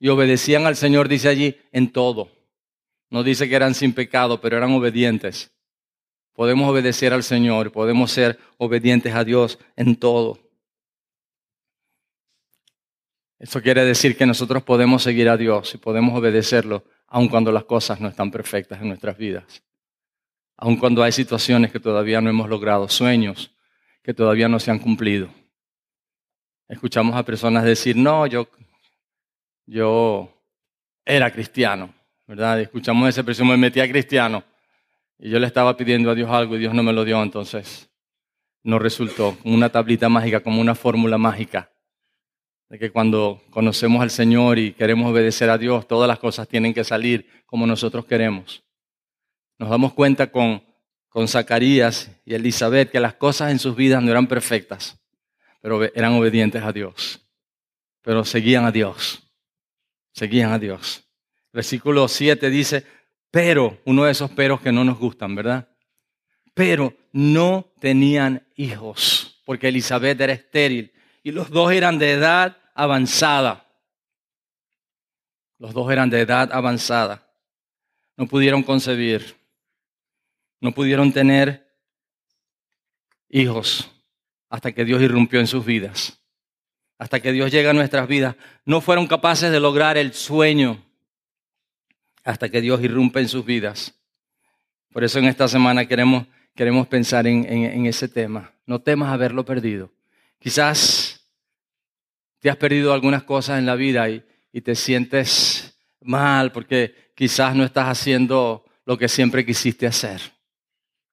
Y 0.00 0.08
obedecían 0.08 0.66
al 0.66 0.74
Señor, 0.74 1.08
dice 1.08 1.28
allí, 1.28 1.56
en 1.70 1.92
todo. 1.92 2.28
No 3.08 3.22
dice 3.22 3.48
que 3.48 3.54
eran 3.54 3.74
sin 3.74 3.92
pecado, 3.92 4.40
pero 4.40 4.56
eran 4.56 4.72
obedientes. 4.72 5.52
Podemos 6.32 6.68
obedecer 6.68 7.12
al 7.12 7.22
Señor, 7.22 7.70
podemos 7.70 8.10
ser 8.10 8.38
obedientes 8.58 9.14
a 9.14 9.22
Dios 9.22 9.60
en 9.76 9.94
todo. 9.94 10.40
Eso 13.38 13.62
quiere 13.62 13.84
decir 13.84 14.16
que 14.16 14.26
nosotros 14.26 14.62
podemos 14.62 15.02
seguir 15.02 15.28
a 15.28 15.36
Dios 15.36 15.74
y 15.74 15.78
podemos 15.78 16.18
obedecerlo 16.18 16.84
aun 17.06 17.28
cuando 17.28 17.52
las 17.52 17.64
cosas 17.64 18.00
no 18.00 18.08
están 18.08 18.30
perfectas 18.30 18.80
en 18.80 18.88
nuestras 18.88 19.16
vidas. 19.16 19.62
Aun 20.56 20.76
cuando 20.76 21.02
hay 21.02 21.12
situaciones 21.12 21.70
que 21.70 21.78
todavía 21.78 22.20
no 22.20 22.30
hemos 22.30 22.48
logrado, 22.48 22.88
sueños 22.88 23.54
que 24.02 24.12
todavía 24.12 24.48
no 24.48 24.58
se 24.58 24.70
han 24.70 24.78
cumplido. 24.78 25.28
Escuchamos 26.66 27.14
a 27.14 27.22
personas 27.22 27.64
decir, 27.64 27.96
no, 27.96 28.26
yo, 28.26 28.48
yo 29.66 30.32
era 31.04 31.30
cristiano, 31.30 31.94
¿verdad? 32.26 32.60
escuchamos 32.60 33.08
esa 33.08 33.20
expresión, 33.20 33.48
me 33.48 33.56
metí 33.56 33.80
a 33.80 33.88
cristiano. 33.88 34.42
Y 35.18 35.30
yo 35.30 35.38
le 35.38 35.46
estaba 35.46 35.76
pidiendo 35.76 36.10
a 36.10 36.14
Dios 36.14 36.30
algo 36.30 36.56
y 36.56 36.58
Dios 36.58 36.74
no 36.74 36.82
me 36.82 36.92
lo 36.92 37.04
dio, 37.04 37.22
entonces 37.22 37.88
no 38.62 38.78
resultó 38.78 39.36
una 39.44 39.68
tablita 39.68 40.08
mágica, 40.08 40.40
como 40.40 40.60
una 40.60 40.74
fórmula 40.74 41.18
mágica. 41.18 41.70
De 42.68 42.78
que 42.78 42.90
cuando 42.90 43.42
conocemos 43.50 44.02
al 44.02 44.10
Señor 44.10 44.58
y 44.58 44.72
queremos 44.72 45.10
obedecer 45.10 45.48
a 45.48 45.56
Dios, 45.56 45.88
todas 45.88 46.06
las 46.06 46.18
cosas 46.18 46.48
tienen 46.48 46.74
que 46.74 46.84
salir 46.84 47.26
como 47.46 47.66
nosotros 47.66 48.04
queremos. 48.04 48.62
Nos 49.58 49.70
damos 49.70 49.94
cuenta 49.94 50.30
con, 50.30 50.62
con 51.08 51.26
Zacarías 51.28 52.10
y 52.26 52.34
Elizabeth 52.34 52.90
que 52.90 53.00
las 53.00 53.14
cosas 53.14 53.50
en 53.50 53.58
sus 53.58 53.74
vidas 53.74 54.02
no 54.02 54.10
eran 54.10 54.26
perfectas, 54.26 55.00
pero 55.62 55.82
eran 55.82 56.12
obedientes 56.12 56.62
a 56.62 56.72
Dios. 56.72 57.26
Pero 58.02 58.24
seguían 58.24 58.66
a 58.66 58.70
Dios. 58.70 59.22
Seguían 60.12 60.52
a 60.52 60.58
Dios. 60.58 61.04
Versículo 61.52 62.06
7 62.06 62.50
dice, 62.50 62.84
pero, 63.30 63.80
uno 63.84 64.04
de 64.04 64.12
esos 64.12 64.30
peros 64.30 64.60
que 64.60 64.72
no 64.72 64.84
nos 64.84 64.98
gustan, 64.98 65.34
¿verdad? 65.34 65.68
Pero 66.54 66.94
no 67.12 67.72
tenían 67.80 68.46
hijos, 68.56 69.40
porque 69.44 69.68
Elizabeth 69.68 70.20
era 70.20 70.32
estéril 70.32 70.92
y 71.22 71.32
los 71.32 71.50
dos 71.50 71.72
eran 71.72 71.98
de 71.98 72.12
edad 72.12 72.57
avanzada. 72.78 73.66
Los 75.58 75.74
dos 75.74 75.90
eran 75.90 76.08
de 76.08 76.20
edad 76.20 76.50
avanzada. 76.52 77.26
No 78.16 78.26
pudieron 78.26 78.62
concebir. 78.62 79.36
No 80.60 80.72
pudieron 80.72 81.12
tener 81.12 81.68
hijos 83.28 83.90
hasta 84.48 84.72
que 84.72 84.84
Dios 84.84 85.02
irrumpió 85.02 85.40
en 85.40 85.46
sus 85.46 85.64
vidas. 85.64 86.20
Hasta 86.98 87.20
que 87.20 87.32
Dios 87.32 87.50
llega 87.50 87.70
a 87.70 87.74
nuestras 87.74 88.08
vidas. 88.08 88.36
No 88.64 88.80
fueron 88.80 89.06
capaces 89.06 89.50
de 89.50 89.60
lograr 89.60 89.96
el 89.96 90.14
sueño 90.14 90.84
hasta 92.24 92.48
que 92.48 92.60
Dios 92.60 92.80
irrumpe 92.82 93.20
en 93.20 93.28
sus 93.28 93.44
vidas. 93.44 93.94
Por 94.92 95.02
eso 95.02 95.18
en 95.18 95.26
esta 95.26 95.48
semana 95.48 95.86
queremos, 95.86 96.26
queremos 96.54 96.86
pensar 96.86 97.26
en, 97.26 97.86
ese 97.86 98.08
tema. 98.08 98.52
No 98.66 98.80
temas 98.80 99.12
haberlo 99.12 99.44
perdido. 99.44 99.90
Quizás 100.38 101.07
te 102.40 102.50
has 102.50 102.56
perdido 102.56 102.92
algunas 102.92 103.22
cosas 103.24 103.58
en 103.58 103.66
la 103.66 103.74
vida 103.74 104.08
y, 104.08 104.24
y 104.52 104.60
te 104.60 104.74
sientes 104.74 105.78
mal 106.00 106.52
porque 106.52 107.12
quizás 107.14 107.54
no 107.54 107.64
estás 107.64 107.86
haciendo 107.88 108.64
lo 108.86 108.96
que 108.96 109.08
siempre 109.08 109.44
quisiste 109.44 109.86
hacer 109.86 110.20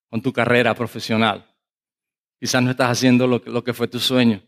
con 0.09 0.21
tu 0.21 0.31
carrera 0.31 0.73
profesional. 0.73 1.45
Quizás 2.39 2.61
no 2.61 2.71
estás 2.71 2.89
haciendo 2.89 3.27
lo, 3.27 3.41
lo 3.45 3.63
que 3.63 3.73
fue 3.73 3.87
tu 3.87 3.99
sueño. 3.99 4.41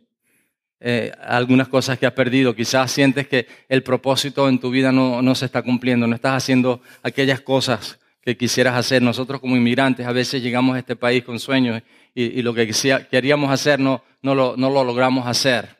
Eh, 0.80 1.12
algunas 1.22 1.68
cosas 1.68 1.98
que 1.98 2.06
has 2.06 2.14
perdido. 2.14 2.56
Quizás 2.56 2.92
sientes 2.92 3.28
que 3.28 3.48
el 3.68 3.82
propósito 3.82 4.48
en 4.48 4.60
tu 4.60 4.70
vida 4.70 4.92
no, 4.92 5.22
no, 5.22 5.36
se 5.36 5.46
está 5.46 5.64
cumpliendo, 5.64 6.06
no 6.08 6.16
estás 6.16 6.44
haciendo 6.44 6.82
aquellas 7.02 7.42
cosas 7.42 8.00
que 8.22 8.38
quisieras 8.38 8.76
hacer. 8.76 9.02
Nosotros 9.02 9.42
como 9.42 9.58
inmigrantes 9.58 10.06
a 10.06 10.12
veces 10.12 10.42
llegamos 10.42 10.76
a 10.76 10.80
este 10.80 10.96
país 10.96 11.24
con 11.24 11.40
sueños 11.40 11.82
y, 12.14 12.42
lo 12.42 12.54
que 12.54 12.72
queríamos 13.10 13.52
hacer 13.52 13.80
no, 13.80 14.04
no, 14.22 14.36
lo, 14.36 14.56
no 14.58 14.70
lo 14.70 14.84
logramos 14.84 15.28
hacer. 15.28 15.77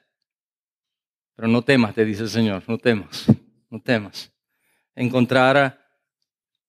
Pero 1.38 1.48
no 1.48 1.62
temas, 1.62 1.94
te 1.94 2.04
dice 2.04 2.24
el 2.24 2.30
Señor, 2.30 2.64
no 2.68 2.80
temas, 2.80 3.28
no 3.70 3.80
temas. 3.80 4.34
Encontrar 4.96 5.80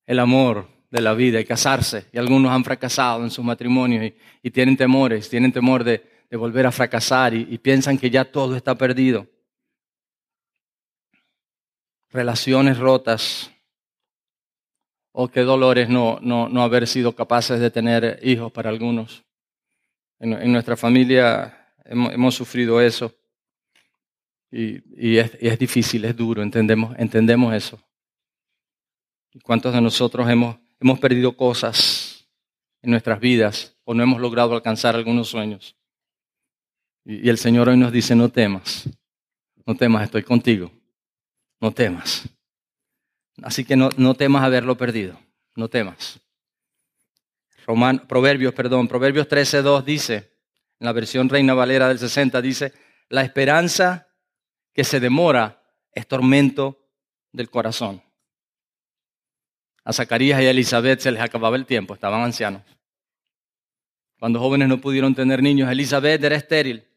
el 0.04 0.18
amor 0.18 0.68
de 0.90 1.00
la 1.00 1.14
vida 1.14 1.40
y 1.40 1.46
casarse. 1.46 2.06
Y 2.12 2.18
algunos 2.18 2.52
han 2.52 2.64
fracasado 2.64 3.24
en 3.24 3.30
sus 3.30 3.42
matrimonios 3.42 4.12
y 4.42 4.50
tienen 4.50 4.76
temores, 4.76 5.30
tienen 5.30 5.52
temor 5.52 5.84
de, 5.84 6.18
volver 6.32 6.66
a 6.66 6.72
fracasar 6.72 7.32
y, 7.32 7.56
piensan 7.56 7.96
que 7.96 8.10
ya 8.10 8.26
todo 8.26 8.56
está 8.56 8.74
perdido. 8.74 9.26
Relaciones 12.10 12.76
rotas. 12.76 13.50
Oh, 15.12 15.28
qué 15.28 15.40
dolores 15.40 15.88
no, 15.88 16.18
no, 16.20 16.46
no, 16.50 16.62
haber 16.62 16.86
sido 16.86 17.12
capaces 17.12 17.58
de 17.58 17.70
tener 17.70 18.20
hijos 18.22 18.52
para 18.52 18.68
algunos. 18.68 19.24
En, 20.18 20.52
nuestra 20.52 20.76
familia 20.76 21.72
hemos, 21.86 22.34
sufrido 22.34 22.82
eso. 22.82 23.14
Y, 24.50 25.18
es, 25.18 25.58
difícil, 25.58 26.04
es 26.04 26.16
duro, 26.16 26.42
entendemos, 26.42 26.96
entendemos 26.98 27.54
eso. 27.54 27.78
¿Y 29.32 29.40
cuántos 29.40 29.74
de 29.74 29.80
nosotros 29.80 30.28
hemos, 30.28 30.56
hemos 30.80 30.98
perdido 30.98 31.36
cosas 31.36 32.26
en 32.80 32.90
nuestras 32.92 33.20
vidas 33.20 33.76
o 33.84 33.92
no 33.92 34.02
hemos 34.02 34.20
logrado 34.20 34.54
alcanzar 34.54 34.94
algunos 34.94 35.28
sueños? 35.28 35.76
Y 37.04 37.28
el 37.28 37.38
Señor 37.38 37.68
hoy 37.68 37.76
nos 37.76 37.92
dice, 37.92 38.14
no 38.14 38.30
temas, 38.30 38.88
no 39.66 39.74
temas, 39.74 40.04
estoy 40.04 40.22
contigo, 40.22 40.70
no 41.60 41.72
temas. 41.72 42.28
Así 43.42 43.64
que 43.64 43.76
no, 43.76 43.90
no 43.96 44.14
temas 44.14 44.44
haberlo 44.44 44.76
perdido, 44.76 45.18
no 45.54 45.68
temas. 45.68 46.20
Roman, 47.66 48.06
Proverbios, 48.06 48.54
perdón, 48.54 48.88
Proverbios 48.88 49.28
13.2 49.28 49.84
dice, 49.84 50.38
en 50.80 50.86
la 50.86 50.92
versión 50.92 51.28
Reina 51.28 51.52
Valera 51.54 51.88
del 51.88 51.98
60, 51.98 52.40
dice, 52.40 52.72
la 53.10 53.22
esperanza 53.22 54.07
que 54.72 54.84
se 54.84 55.00
demora 55.00 55.62
es 55.92 56.06
tormento 56.06 56.78
del 57.32 57.50
corazón. 57.50 58.02
A 59.84 59.92
Zacarías 59.92 60.40
y 60.42 60.46
a 60.46 60.50
Elizabeth 60.50 61.00
se 61.00 61.10
les 61.10 61.22
acababa 61.22 61.56
el 61.56 61.66
tiempo, 61.66 61.94
estaban 61.94 62.22
ancianos. 62.22 62.62
Cuando 64.18 64.40
jóvenes 64.40 64.68
no 64.68 64.80
pudieron 64.80 65.14
tener 65.14 65.42
niños, 65.42 65.70
Elizabeth 65.70 66.22
era 66.22 66.36
estéril 66.36 66.88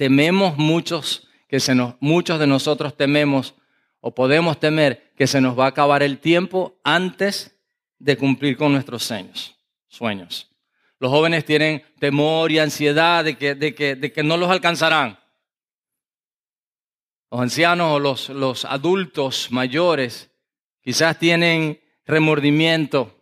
tememos 0.00 0.56
muchos, 0.56 1.28
que 1.46 1.60
se 1.60 1.74
nos, 1.74 1.92
muchos 2.00 2.38
de 2.38 2.46
nosotros 2.46 2.96
tememos 2.96 3.54
o 4.00 4.14
podemos 4.14 4.58
temer 4.58 5.12
que 5.14 5.26
se 5.26 5.42
nos 5.42 5.58
va 5.58 5.66
a 5.66 5.68
acabar 5.68 6.02
el 6.02 6.20
tiempo 6.20 6.80
antes 6.84 7.54
de 7.98 8.16
cumplir 8.16 8.56
con 8.56 8.72
nuestros 8.72 9.04
sueños. 9.04 9.58
sueños. 9.88 10.50
Los 11.00 11.10
jóvenes 11.10 11.44
tienen 11.44 11.82
temor 11.98 12.50
y 12.50 12.60
ansiedad 12.60 13.24
de 13.24 13.36
que, 13.36 13.54
de 13.54 13.74
que, 13.74 13.94
de 13.94 14.10
que 14.10 14.22
no 14.22 14.38
los 14.38 14.48
alcanzarán. 14.48 15.18
Los 17.30 17.40
ancianos 17.40 17.92
o 17.92 17.98
los, 17.98 18.28
los 18.30 18.64
adultos 18.64 19.48
mayores 19.50 20.30
quizás 20.82 21.18
tienen 21.18 21.80
remordimiento 22.04 23.16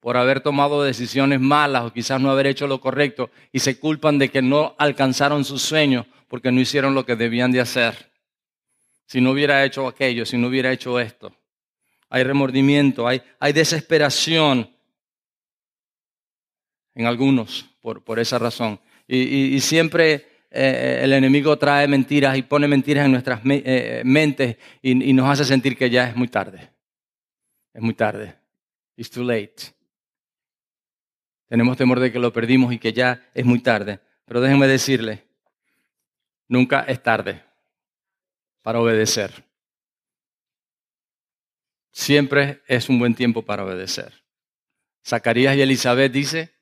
por 0.00 0.18
haber 0.18 0.42
tomado 0.42 0.82
decisiones 0.82 1.40
malas 1.40 1.84
o 1.84 1.92
quizás 1.92 2.20
no 2.20 2.30
haber 2.30 2.46
hecho 2.46 2.66
lo 2.66 2.80
correcto 2.80 3.30
y 3.52 3.60
se 3.60 3.78
culpan 3.78 4.18
de 4.18 4.28
que 4.28 4.42
no 4.42 4.74
alcanzaron 4.76 5.46
sus 5.46 5.62
sueños 5.62 6.06
porque 6.28 6.52
no 6.52 6.60
hicieron 6.60 6.94
lo 6.94 7.06
que 7.06 7.16
debían 7.16 7.52
de 7.52 7.60
hacer. 7.60 8.12
Si 9.06 9.20
no 9.20 9.30
hubiera 9.30 9.64
hecho 9.64 9.86
aquello, 9.86 10.26
si 10.26 10.36
no 10.36 10.48
hubiera 10.48 10.72
hecho 10.72 11.00
esto. 11.00 11.34
Hay 12.10 12.22
remordimiento, 12.22 13.08
hay, 13.08 13.22
hay 13.40 13.54
desesperación 13.54 14.70
en 16.94 17.06
algunos 17.06 17.64
por, 17.80 18.04
por 18.04 18.18
esa 18.18 18.38
razón. 18.38 18.80
Y, 19.06 19.54
y, 19.54 19.60
siempre 19.60 20.33
eh, 20.54 21.00
el 21.02 21.12
enemigo 21.12 21.58
trae 21.58 21.88
mentiras 21.88 22.36
y 22.36 22.42
pone 22.42 22.68
mentiras 22.68 23.06
en 23.06 23.12
nuestras 23.12 23.40
eh, 23.44 24.02
mentes 24.04 24.56
y, 24.80 25.10
y 25.10 25.12
nos 25.12 25.28
hace 25.28 25.44
sentir 25.44 25.76
que 25.76 25.90
ya 25.90 26.08
es 26.08 26.16
muy 26.16 26.28
tarde. 26.28 26.70
Es 27.72 27.82
muy 27.82 27.94
tarde. 27.94 28.34
It's 28.96 29.10
too 29.10 29.24
late. 29.24 29.74
Tenemos 31.48 31.76
temor 31.76 32.00
de 32.00 32.12
que 32.12 32.18
lo 32.18 32.32
perdimos 32.32 32.72
y 32.72 32.78
que 32.78 32.92
ya 32.92 33.28
es 33.34 33.44
muy 33.44 33.60
tarde. 33.60 34.00
Pero 34.24 34.40
déjenme 34.40 34.66
decirle, 34.66 35.24
nunca 36.48 36.82
es 36.82 37.02
tarde 37.02 37.42
para 38.62 38.80
obedecer. 38.80 39.44
Siempre 41.90 42.62
es 42.66 42.88
un 42.88 42.98
buen 42.98 43.14
tiempo 43.14 43.42
para 43.42 43.64
obedecer. 43.64 44.24
Zacarías 45.06 45.56
y 45.56 45.62
Elizabeth 45.62 46.10
dice 46.10 46.54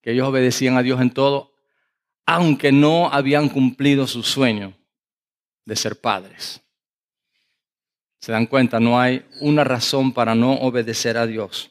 que 0.00 0.12
ellos 0.12 0.28
obedecían 0.28 0.76
a 0.76 0.82
Dios 0.82 1.00
en 1.00 1.10
todo, 1.10 1.55
aunque 2.26 2.72
no 2.72 3.08
habían 3.08 3.48
cumplido 3.48 4.06
su 4.06 4.22
sueño 4.24 4.74
de 5.64 5.76
ser 5.76 6.00
padres. 6.00 6.60
Se 8.18 8.32
dan 8.32 8.46
cuenta, 8.46 8.80
no 8.80 8.98
hay 8.98 9.24
una 9.40 9.62
razón 9.62 10.12
para 10.12 10.34
no 10.34 10.54
obedecer 10.54 11.16
a 11.16 11.26
Dios. 11.26 11.70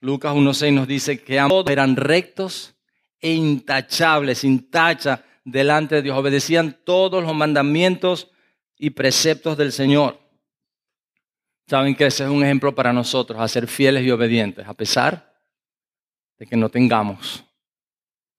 Lucas 0.00 0.34
1.6 0.34 0.72
nos 0.72 0.88
dice 0.88 1.22
que 1.22 1.38
ambos 1.38 1.64
eran 1.68 1.94
rectos 1.94 2.74
e 3.20 3.32
intachables, 3.32 4.38
sin 4.38 4.68
tacha 4.68 5.24
delante 5.44 5.96
de 5.96 6.02
Dios. 6.02 6.18
Obedecían 6.18 6.76
todos 6.84 7.22
los 7.22 7.32
mandamientos 7.32 8.28
y 8.76 8.90
preceptos 8.90 9.56
del 9.56 9.70
Señor. 9.70 10.18
Saben 11.68 11.94
que 11.94 12.06
ese 12.06 12.24
es 12.24 12.30
un 12.30 12.42
ejemplo 12.42 12.74
para 12.74 12.92
nosotros, 12.92 13.40
a 13.40 13.46
ser 13.46 13.68
fieles 13.68 14.04
y 14.04 14.10
obedientes, 14.10 14.66
a 14.66 14.74
pesar 14.74 15.32
de 16.36 16.46
que 16.46 16.56
no 16.56 16.68
tengamos 16.68 17.44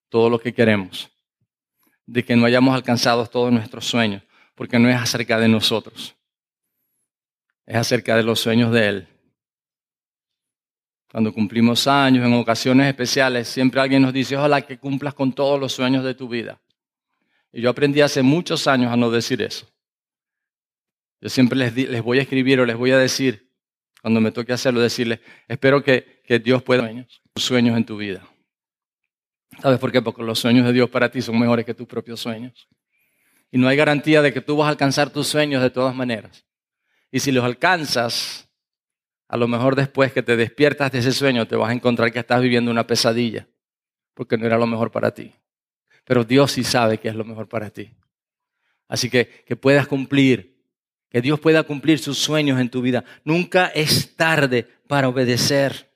todo 0.10 0.30
lo 0.30 0.38
que 0.38 0.54
queremos, 0.54 1.10
de 2.06 2.24
que 2.24 2.36
no 2.36 2.46
hayamos 2.46 2.76
alcanzado 2.76 3.26
todos 3.26 3.52
nuestros 3.52 3.86
sueños, 3.86 4.24
porque 4.56 4.80
no 4.80 4.90
es 4.90 4.96
acerca 4.96 5.40
de 5.40 5.48
nosotros, 5.48 6.16
es 7.66 7.76
acerca 7.76 8.16
de 8.16 8.24
los 8.24 8.40
sueños 8.40 8.72
de 8.72 8.88
Él. 8.88 9.08
Cuando 11.12 11.32
cumplimos 11.32 11.88
años, 11.88 12.26
en 12.26 12.34
ocasiones 12.34 12.88
especiales, 12.88 13.48
siempre 13.48 13.80
alguien 13.80 14.02
nos 14.02 14.14
dice, 14.14 14.36
ojalá 14.36 14.62
que 14.62 14.80
cumplas 14.80 15.14
con 15.14 15.32
todos 15.32 15.60
los 15.60 15.72
sueños 15.72 16.04
de 16.04 16.16
tu 16.16 16.28
vida. 16.28 16.60
Y 17.52 17.62
yo 17.62 17.70
aprendí 17.70 18.02
hace 18.02 18.24
muchos 18.24 18.68
años 18.68 18.92
a 18.92 18.98
no 18.98 19.12
decir 19.12 19.42
eso. 19.42 19.68
Yo 21.22 21.30
siempre 21.30 21.58
les, 21.58 21.76
les 21.76 22.02
voy 22.02 22.18
a 22.18 22.24
escribir 22.24 22.60
o 22.60 22.66
les 22.66 22.76
voy 22.76 22.92
a 22.92 22.98
decir, 22.98 23.48
cuando 24.02 24.20
me 24.20 24.32
toque 24.32 24.52
hacerlo, 24.52 24.82
decirles, 24.82 25.20
espero 25.48 25.84
que, 25.84 26.22
que 26.26 26.40
Dios 26.40 26.64
pueda 26.64 26.92
tus 27.34 27.46
sueños 27.46 27.78
en 27.78 27.86
tu 27.86 27.96
vida. 27.96 28.28
¿Sabes 29.62 29.80
por 29.80 29.92
qué? 29.92 30.02
Porque 30.02 30.24
los 30.24 30.40
sueños 30.40 30.66
de 30.66 30.74
Dios 30.74 30.90
para 30.90 31.10
ti 31.10 31.22
son 31.22 31.40
mejores 31.40 31.66
que 31.66 31.74
tus 31.74 31.88
propios 31.88 32.20
sueños. 32.20 32.68
Y 33.52 33.58
no 33.58 33.68
hay 33.68 33.78
garantía 33.78 34.22
de 34.22 34.34
que 34.34 34.42
tú 34.42 34.58
vas 34.58 34.68
a 34.68 34.70
alcanzar 34.70 35.12
tus 35.12 35.28
sueños 35.28 35.62
de 35.62 35.70
todas 35.70 35.96
maneras. 35.96 36.46
Y 37.12 37.20
si 37.20 37.32
los 37.32 37.44
alcanzas, 37.44 38.50
a 39.28 39.38
lo 39.38 39.48
mejor 39.48 39.76
después 39.76 40.12
que 40.12 40.24
te 40.24 40.36
despiertas 40.36 40.92
de 40.92 41.00
ese 41.00 41.12
sueño 41.12 41.48
te 41.48 41.56
vas 41.56 41.70
a 41.70 41.74
encontrar 41.74 42.12
que 42.12 42.20
estás 42.20 42.42
viviendo 42.42 42.72
una 42.72 42.88
pesadilla, 42.88 43.48
porque 44.14 44.38
no 44.38 44.46
era 44.46 44.58
lo 44.58 44.66
mejor 44.66 44.92
para 44.92 45.14
ti. 45.14 45.32
Pero 46.04 46.24
Dios 46.24 46.52
sí 46.54 46.64
sabe 46.64 46.98
que 46.98 47.10
es 47.10 47.16
lo 47.16 47.24
mejor 47.24 47.48
para 47.48 47.70
ti. 47.70 47.92
Así 48.88 49.10
que 49.10 49.44
que 49.46 49.56
puedas 49.56 49.88
cumplir, 49.88 50.60
que 51.10 51.22
Dios 51.22 51.40
pueda 51.40 51.64
cumplir 51.64 52.00
sus 52.00 52.18
sueños 52.18 52.60
en 52.60 52.70
tu 52.70 52.82
vida. 52.82 53.04
Nunca 53.24 53.68
es 53.68 54.16
tarde 54.16 54.68
para 54.88 55.08
obedecer. 55.10 55.92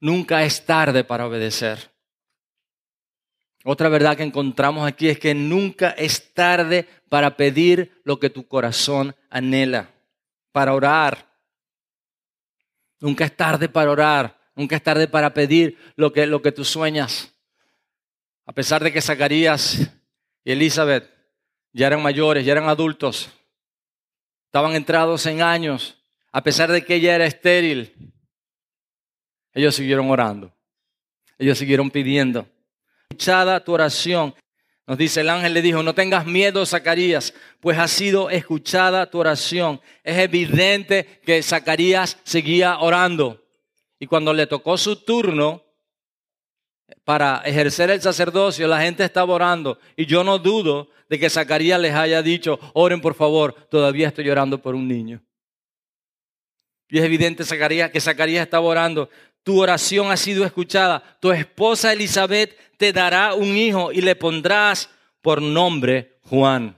Nunca 0.00 0.44
es 0.44 0.64
tarde 0.64 1.04
para 1.04 1.26
obedecer. 1.26 1.90
Otra 3.64 3.88
verdad 3.88 4.16
que 4.16 4.22
encontramos 4.22 4.86
aquí 4.86 5.08
es 5.08 5.18
que 5.18 5.34
nunca 5.34 5.90
es 5.90 6.32
tarde 6.32 6.88
para 7.08 7.36
pedir 7.36 8.00
lo 8.04 8.18
que 8.20 8.30
tu 8.30 8.46
corazón 8.46 9.14
anhela 9.30 9.90
para 10.52 10.74
orar. 10.74 11.26
Nunca 13.00 13.24
es 13.24 13.36
tarde 13.36 13.68
para 13.68 13.90
orar. 13.90 14.38
Nunca 14.54 14.76
es 14.76 14.82
tarde 14.82 15.06
para 15.06 15.32
pedir 15.34 15.78
lo 15.96 16.12
que, 16.12 16.26
lo 16.26 16.42
que 16.42 16.52
tú 16.52 16.64
sueñas. 16.64 17.32
A 18.44 18.52
pesar 18.52 18.82
de 18.82 18.92
que 18.92 19.00
Zacarías 19.00 19.78
y 20.42 20.52
Elizabeth 20.52 21.08
ya 21.72 21.86
eran 21.86 22.02
mayores, 22.02 22.44
ya 22.44 22.52
eran 22.52 22.68
adultos, 22.68 23.30
estaban 24.46 24.74
entrados 24.74 25.26
en 25.26 25.42
años, 25.42 26.02
a 26.32 26.42
pesar 26.42 26.72
de 26.72 26.84
que 26.84 26.96
ella 26.96 27.14
era 27.14 27.26
estéril, 27.26 27.94
ellos 29.52 29.74
siguieron 29.74 30.10
orando. 30.10 30.52
Ellos 31.38 31.58
siguieron 31.58 31.90
pidiendo. 31.90 32.48
Escuchada 33.10 33.64
tu 33.64 33.72
oración. 33.72 34.34
Nos 34.86 34.98
dice 34.98 35.20
el 35.20 35.28
ángel 35.28 35.54
le 35.54 35.62
dijo, 35.62 35.82
no 35.82 35.94
tengas 35.94 36.26
miedo, 36.26 36.64
Zacarías, 36.64 37.34
pues 37.60 37.78
ha 37.78 37.88
sido 37.88 38.30
escuchada 38.30 39.10
tu 39.10 39.18
oración. 39.18 39.80
Es 40.02 40.18
evidente 40.18 41.20
que 41.24 41.42
Zacarías 41.42 42.18
seguía 42.24 42.78
orando. 42.78 43.44
Y 43.98 44.06
cuando 44.06 44.32
le 44.32 44.46
tocó 44.46 44.76
su 44.78 44.96
turno 44.96 45.64
para 47.04 47.42
ejercer 47.44 47.90
el 47.90 48.00
sacerdocio, 48.00 48.66
la 48.68 48.80
gente 48.80 49.04
estaba 49.04 49.34
orando. 49.34 49.78
Y 49.96 50.06
yo 50.06 50.24
no 50.24 50.38
dudo 50.38 50.88
de 51.08 51.18
que 51.18 51.30
Zacarías 51.30 51.80
les 51.80 51.94
haya 51.94 52.22
dicho, 52.22 52.58
oren 52.74 53.00
por 53.00 53.14
favor, 53.14 53.54
todavía 53.70 54.08
estoy 54.08 54.28
orando 54.30 54.60
por 54.60 54.74
un 54.74 54.86
niño. 54.86 55.22
Y 56.88 56.98
es 56.98 57.04
evidente 57.04 57.44
Zacarías, 57.44 57.90
que 57.90 58.00
Zacarías 58.00 58.42
estaba 58.42 58.66
orando. 58.66 59.10
Tu 59.48 59.58
oración 59.58 60.10
ha 60.10 60.18
sido 60.18 60.44
escuchada. 60.44 61.02
Tu 61.20 61.32
esposa 61.32 61.94
Elizabeth 61.94 62.54
te 62.76 62.92
dará 62.92 63.32
un 63.32 63.56
hijo 63.56 63.90
y 63.90 64.02
le 64.02 64.14
pondrás 64.14 64.90
por 65.22 65.40
nombre 65.40 66.18
Juan. 66.24 66.76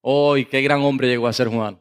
Oh, 0.00 0.34
qué 0.50 0.62
gran 0.62 0.80
hombre 0.80 1.06
llegó 1.06 1.28
a 1.28 1.32
ser 1.32 1.46
Juan. 1.46 1.80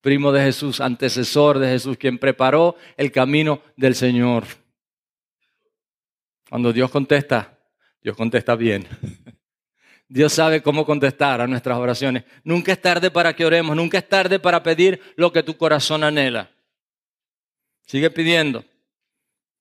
Primo 0.00 0.32
de 0.32 0.42
Jesús, 0.42 0.80
antecesor 0.80 1.60
de 1.60 1.68
Jesús, 1.68 1.96
quien 1.98 2.18
preparó 2.18 2.74
el 2.96 3.12
camino 3.12 3.62
del 3.76 3.94
Señor. 3.94 4.42
Cuando 6.50 6.72
Dios 6.72 6.90
contesta, 6.90 7.60
Dios 8.02 8.16
contesta 8.16 8.56
bien. 8.56 8.88
Dios 10.08 10.32
sabe 10.32 10.62
cómo 10.62 10.84
contestar 10.84 11.40
a 11.40 11.46
nuestras 11.46 11.78
oraciones. 11.78 12.24
Nunca 12.42 12.72
es 12.72 12.82
tarde 12.82 13.12
para 13.12 13.36
que 13.36 13.46
oremos, 13.46 13.76
nunca 13.76 13.98
es 13.98 14.08
tarde 14.08 14.40
para 14.40 14.64
pedir 14.64 15.00
lo 15.14 15.32
que 15.32 15.44
tu 15.44 15.56
corazón 15.56 16.02
anhela. 16.02 16.50
Sigue 17.88 18.10
pidiendo. 18.10 18.66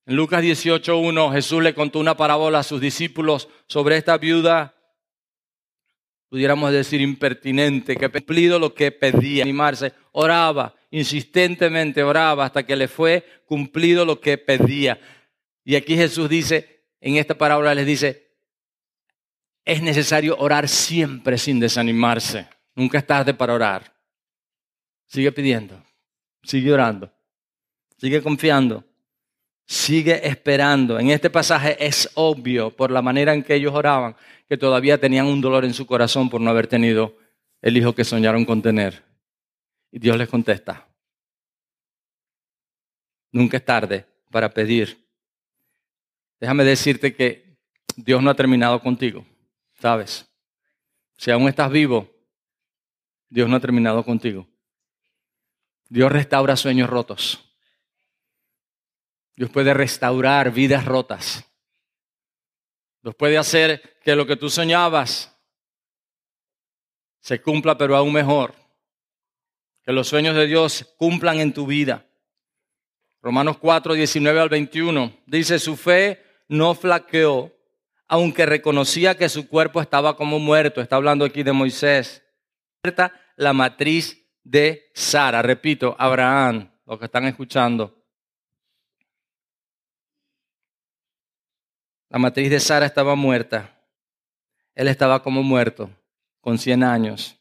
En 0.05 0.17
Lucas 0.17 0.43
18.1 0.43 1.31
Jesús 1.31 1.63
le 1.63 1.73
contó 1.73 1.99
una 1.99 2.17
parábola 2.17 2.59
a 2.59 2.63
sus 2.63 2.81
discípulos 2.81 3.47
sobre 3.67 3.95
esta 3.95 4.17
viuda, 4.17 4.75
pudiéramos 6.29 6.73
decir 6.73 6.99
impertinente, 6.99 7.95
que 7.95 8.09
cumplido 8.09 8.59
lo 8.59 8.73
que 8.73 8.91
pedía, 8.91 9.43
animarse, 9.43 9.93
oraba, 10.11 10.75
insistentemente 10.91 12.03
oraba 12.03 12.43
hasta 12.43 12.65
que 12.65 12.75
le 12.75 12.89
fue 12.89 13.25
cumplido 13.45 14.03
lo 14.03 14.19
que 14.19 14.37
pedía. 14.37 14.99
Y 15.63 15.75
aquí 15.75 15.95
Jesús 15.95 16.27
dice, 16.27 16.83
en 16.99 17.15
esta 17.15 17.37
parábola 17.37 17.73
les 17.73 17.85
dice, 17.85 18.35
es 19.63 19.81
necesario 19.81 20.35
orar 20.37 20.67
siempre 20.67 21.37
sin 21.37 21.61
desanimarse. 21.61 22.49
Nunca 22.75 22.97
es 22.97 23.07
tarde 23.07 23.33
para 23.33 23.53
orar. 23.53 23.95
Sigue 25.05 25.31
pidiendo, 25.31 25.81
sigue 26.43 26.73
orando, 26.73 27.09
sigue 27.97 28.21
confiando. 28.21 28.83
Sigue 29.65 30.25
esperando. 30.25 30.97
En 30.97 31.09
este 31.09 31.29
pasaje 31.29 31.75
es 31.85 32.09
obvio 32.13 32.73
por 32.75 32.89
la 32.89 33.01
manera 33.01 33.33
en 33.33 33.43
que 33.43 33.55
ellos 33.55 33.73
oraban 33.73 34.15
que 34.47 34.57
todavía 34.57 34.97
tenían 34.97 35.25
un 35.25 35.41
dolor 35.41 35.65
en 35.65 35.73
su 35.73 35.85
corazón 35.85 36.29
por 36.29 36.39
no 36.39 36.49
haber 36.49 36.67
tenido 36.67 37.17
el 37.61 37.75
hijo 37.75 37.93
que 37.93 38.05
soñaron 38.05 38.45
con 38.45 38.61
tener. 38.61 39.03
Y 39.91 39.99
Dios 39.99 40.17
les 40.17 40.29
contesta. 40.29 40.87
Nunca 43.31 43.57
es 43.57 43.65
tarde 43.65 44.05
para 44.31 44.53
pedir. 44.53 45.05
Déjame 46.39 46.63
decirte 46.63 47.13
que 47.13 47.57
Dios 47.95 48.21
no 48.21 48.29
ha 48.29 48.35
terminado 48.35 48.79
contigo, 48.79 49.25
¿sabes? 49.73 50.29
Si 51.17 51.31
aún 51.31 51.49
estás 51.49 51.71
vivo, 51.71 52.07
Dios 53.27 53.49
no 53.49 53.57
ha 53.57 53.59
terminado 53.59 54.03
contigo. 54.05 54.47
Dios 55.89 56.11
restaura 56.11 56.55
sueños 56.55 56.89
rotos. 56.89 57.46
Dios 59.37 59.51
puede 59.51 59.71
restaurar 59.71 60.51
vidas 60.51 60.83
rotas. 60.83 61.45
Dios 63.03 63.13
puede 63.15 63.37
hacer 63.37 63.99
que 64.03 64.15
lo 64.15 64.25
que 64.25 64.35
tú 64.35 64.49
soñabas 64.49 65.31
se 67.19 67.39
cumpla, 67.39 67.77
pero 67.77 67.95
aún 67.95 68.11
mejor. 68.11 68.55
Que 69.83 69.93
los 69.93 70.07
sueños 70.07 70.35
de 70.35 70.47
Dios 70.47 70.91
cumplan 70.97 71.39
en 71.39 71.53
tu 71.53 71.67
vida. 71.67 72.03
Romanos 73.21 73.59
4, 73.59 73.93
19 73.93 74.39
al 74.39 74.49
21 74.49 75.15
dice, 75.27 75.59
su 75.59 75.77
fe 75.77 76.23
no 76.47 76.73
flaqueó, 76.73 77.53
aunque 78.07 78.45
reconocía 78.47 79.15
que 79.15 79.29
su 79.29 79.47
cuerpo 79.47 79.81
estaba 79.81 80.17
como 80.17 80.39
muerto. 80.39 80.81
Está 80.81 80.95
hablando 80.95 81.25
aquí 81.25 81.43
de 81.43 81.51
Moisés. 81.53 82.23
La 83.35 83.53
matriz 83.53 84.17
de 84.43 84.89
Sara, 84.95 85.43
repito, 85.43 85.95
Abraham, 85.99 86.71
los 86.87 86.97
que 86.97 87.05
están 87.05 87.25
escuchando. 87.25 87.97
La 92.09 92.19
matriz 92.19 92.49
de 92.49 92.59
Sara 92.59 92.85
estaba 92.85 93.15
muerta. 93.15 93.73
él 94.75 94.87
estaba 94.87 95.23
como 95.23 95.41
muerto, 95.43 95.89
con 96.39 96.57
100 96.57 96.83
años. 96.83 97.35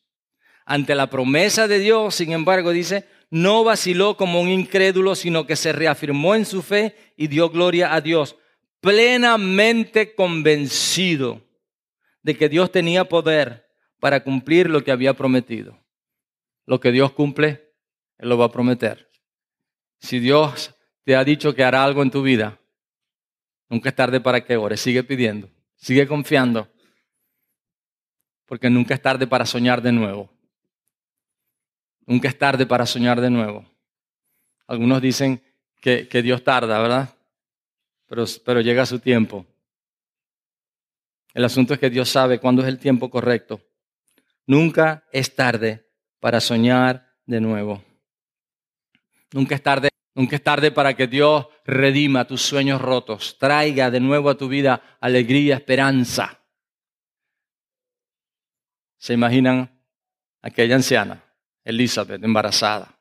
Ante 0.64 0.94
la 0.94 1.08
promesa 1.08 1.68
de 1.68 1.78
Dios, 1.78 2.14
sin 2.14 2.32
embargo, 2.32 2.70
dice, 2.70 3.06
no 3.30 3.62
vaciló 3.62 4.16
como 4.16 4.40
un 4.40 4.48
incrédulo, 4.48 5.14
sino 5.14 5.46
que 5.46 5.54
se 5.54 5.72
reafirmó 5.72 6.34
en 6.34 6.44
su 6.44 6.62
fe 6.62 6.96
y 7.16 7.28
dio 7.28 7.50
gloria 7.50 7.94
a 7.94 8.00
Dios, 8.00 8.36
plenamente 8.80 10.14
convencido 10.14 11.42
de 12.22 12.36
que 12.36 12.48
Dios 12.48 12.72
tenía 12.72 13.04
poder 13.04 13.66
para 14.00 14.24
cumplir 14.24 14.68
lo 14.68 14.82
que 14.82 14.90
había 14.90 15.14
prometido. 15.14 15.78
Lo 16.64 16.80
que 16.80 16.90
Dios 16.90 17.12
cumple, 17.12 17.74
Él 18.18 18.28
lo 18.28 18.38
va 18.38 18.46
a 18.46 18.52
prometer. 18.52 19.08
Si 20.00 20.18
Dios 20.18 20.74
te 21.04 21.14
ha 21.14 21.22
dicho 21.22 21.54
que 21.54 21.64
hará 21.64 21.84
algo 21.84 22.02
en 22.02 22.10
tu 22.10 22.22
vida, 22.22 22.58
nunca 23.68 23.88
es 23.88 23.94
tarde 23.94 24.20
para 24.20 24.44
que 24.44 24.56
ores. 24.56 24.80
Sigue 24.80 25.02
pidiendo, 25.02 25.48
sigue 25.76 26.06
confiando, 26.06 26.68
porque 28.46 28.70
nunca 28.70 28.94
es 28.94 29.02
tarde 29.02 29.26
para 29.26 29.46
soñar 29.46 29.82
de 29.82 29.92
nuevo. 29.92 30.30
Nunca 32.06 32.28
es 32.28 32.38
tarde 32.38 32.66
para 32.66 32.86
soñar 32.86 33.20
de 33.20 33.30
nuevo. 33.30 33.64
Algunos 34.66 35.02
dicen 35.02 35.42
que, 35.80 36.06
Dios 36.22 36.42
tarda, 36.42 36.78
¿verdad? 36.80 37.14
Pero, 38.06 38.24
pero 38.44 38.60
llega 38.60 38.86
su 38.86 38.98
tiempo. 38.98 39.46
El 41.34 41.44
asunto 41.44 41.74
es 41.74 41.80
que 41.80 41.90
Dios 41.90 42.08
sabe 42.08 42.38
cuándo 42.38 42.62
es 42.62 42.68
el 42.68 42.78
tiempo 42.78 43.10
correcto. 43.10 43.60
Nunca 44.46 45.04
es 45.12 45.34
tarde 45.34 45.86
para 46.20 46.40
soñar 46.40 47.14
de 47.26 47.40
nuevo. 47.40 47.82
Nunca 49.32 49.54
es 49.56 49.62
tarde 49.62 49.88
Nunca 50.16 50.36
es 50.36 50.42
tarde 50.42 50.70
para 50.72 50.96
que 50.96 51.06
Dios 51.06 51.46
redima 51.66 52.26
tus 52.26 52.40
sueños 52.40 52.80
rotos, 52.80 53.36
traiga 53.38 53.90
de 53.90 54.00
nuevo 54.00 54.30
a 54.30 54.38
tu 54.38 54.48
vida 54.48 54.96
alegría, 54.98 55.56
esperanza. 55.56 56.42
¿Se 58.96 59.12
imaginan 59.12 59.78
aquella 60.40 60.76
anciana, 60.76 61.22
Elizabeth, 61.62 62.24
embarazada? 62.24 62.98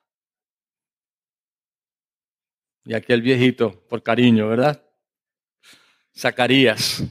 Y 2.84 2.94
aquel 2.94 3.22
viejito, 3.22 3.88
por 3.88 4.04
cariño, 4.04 4.50
¿verdad? 4.50 4.86
Zacarías. 6.14 7.02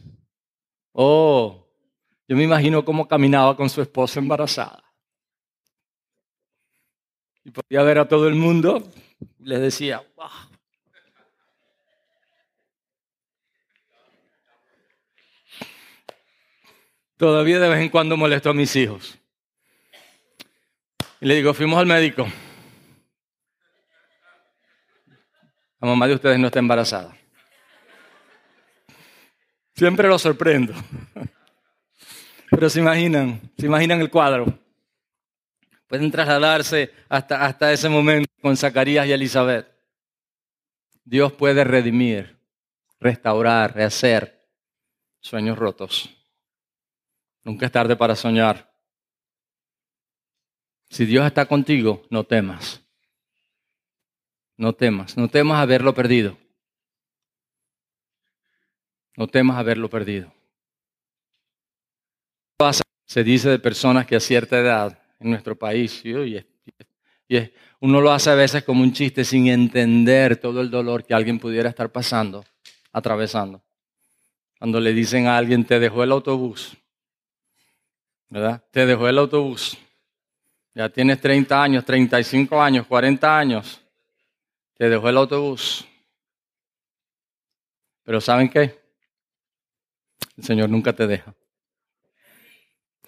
Oh, 0.92 1.66
yo 2.28 2.36
me 2.36 2.44
imagino 2.44 2.84
cómo 2.84 3.08
caminaba 3.08 3.56
con 3.56 3.70
su 3.70 3.80
esposa 3.80 4.20
embarazada. 4.20 4.84
Y 7.42 7.50
podía 7.50 7.82
ver 7.82 7.98
a 8.00 8.06
todo 8.06 8.28
el 8.28 8.34
mundo 8.34 8.86
les 9.38 9.60
decía, 9.60 10.02
Todavía 17.16 17.60
de 17.60 17.68
vez 17.68 17.80
en 17.80 17.88
cuando 17.88 18.16
molesto 18.16 18.50
a 18.50 18.54
mis 18.54 18.74
hijos. 18.74 19.18
Y 21.20 21.26
le 21.26 21.36
digo, 21.36 21.54
fuimos 21.54 21.78
al 21.78 21.86
médico. 21.86 22.26
La 25.80 25.88
mamá 25.88 26.08
de 26.08 26.14
ustedes 26.14 26.38
no 26.38 26.48
está 26.48 26.58
embarazada. 26.58 27.16
Siempre 29.74 30.08
lo 30.08 30.18
sorprendo. 30.18 30.74
Pero 32.50 32.68
se 32.68 32.80
imaginan, 32.80 33.40
se 33.58 33.66
imaginan 33.66 34.00
el 34.00 34.10
cuadro. 34.10 34.63
Pueden 35.86 36.10
trasladarse 36.10 36.92
hasta, 37.08 37.44
hasta 37.44 37.72
ese 37.72 37.88
momento 37.88 38.30
con 38.40 38.56
Zacarías 38.56 39.06
y 39.06 39.12
Elizabeth. 39.12 39.66
Dios 41.04 41.32
puede 41.32 41.64
redimir, 41.64 42.38
restaurar, 42.98 43.74
rehacer 43.74 44.48
sueños 45.20 45.58
rotos. 45.58 46.10
Nunca 47.42 47.66
es 47.66 47.72
tarde 47.72 47.96
para 47.96 48.16
soñar. 48.16 48.72
Si 50.88 51.04
Dios 51.04 51.26
está 51.26 51.46
contigo, 51.46 52.02
no 52.08 52.24
temas. 52.24 52.82
No 54.56 54.72
temas, 54.72 55.16
no 55.16 55.28
temas 55.28 55.60
haberlo 55.60 55.94
perdido. 55.94 56.38
No 59.16 59.26
temas 59.26 59.58
haberlo 59.58 59.90
perdido. 59.90 60.32
Se 63.06 63.22
dice 63.22 63.50
de 63.50 63.58
personas 63.58 64.06
que 64.06 64.16
a 64.16 64.20
cierta 64.20 64.58
edad 64.58 65.03
en 65.24 65.30
nuestro 65.30 65.56
país. 65.56 66.02
Y, 66.04 66.44
uno 67.80 68.00
lo 68.00 68.12
hace 68.12 68.30
a 68.30 68.34
veces 68.34 68.62
como 68.62 68.82
un 68.82 68.92
chiste 68.92 69.24
sin 69.24 69.48
entender 69.48 70.36
todo 70.36 70.60
el 70.60 70.70
dolor 70.70 71.04
que 71.04 71.14
alguien 71.14 71.38
pudiera 71.38 71.68
estar 71.68 71.90
pasando, 71.90 72.44
atravesando. 72.92 73.62
Cuando 74.58 74.78
le 74.80 74.92
dicen 74.92 75.26
a 75.26 75.36
alguien, 75.36 75.64
te 75.64 75.78
dejó 75.78 76.04
el 76.04 76.12
autobús, 76.12 76.76
¿verdad? 78.28 78.62
Te 78.70 78.86
dejó 78.86 79.08
el 79.08 79.18
autobús. 79.18 79.76
Ya 80.74 80.88
tienes 80.88 81.20
30 81.20 81.62
años, 81.62 81.84
35 81.84 82.60
años, 82.60 82.86
40 82.86 83.38
años. 83.38 83.80
Te 84.76 84.88
dejó 84.88 85.08
el 85.08 85.16
autobús. 85.16 85.86
Pero 88.02 88.20
¿saben 88.20 88.48
qué? 88.48 88.80
El 90.36 90.44
Señor 90.44 90.68
nunca 90.68 90.92
te 90.92 91.06
deja. 91.06 91.34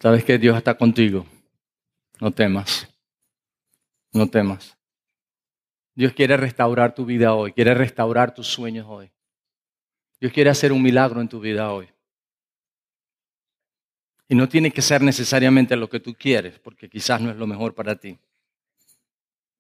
Sabes 0.01 0.25
que 0.25 0.39
Dios 0.39 0.57
está 0.57 0.75
contigo. 0.75 1.27
No 2.21 2.31
temas. 2.31 2.89
No 4.13 4.27
temas. 4.27 4.77
Dios 5.95 6.13
quiere 6.13 6.37
restaurar 6.37 6.95
tu 6.95 7.05
vida 7.05 7.35
hoy, 7.35 7.53
quiere 7.53 7.75
restaurar 7.75 8.35
tus 8.35 8.47
sueños 8.47 8.87
hoy. 8.89 9.11
Dios 10.21 10.33
quiere 10.33 10.51
hacer 10.51 10.73
un 10.73 10.83
milagro 10.83 11.21
en 11.21 11.29
tu 11.29 11.41
vida 11.41 11.73
hoy. 11.73 11.89
Y 14.29 14.35
no 14.35 14.49
tiene 14.49 14.71
que 14.71 14.83
ser 14.83 15.03
necesariamente 15.03 15.77
lo 15.77 15.89
que 15.89 16.01
tú 16.01 16.15
quieres, 16.15 16.59
porque 16.59 16.89
quizás 16.89 17.21
no 17.21 17.31
es 17.31 17.37
lo 17.37 17.47
mejor 17.47 17.75
para 17.75 17.97
ti. 17.97 18.19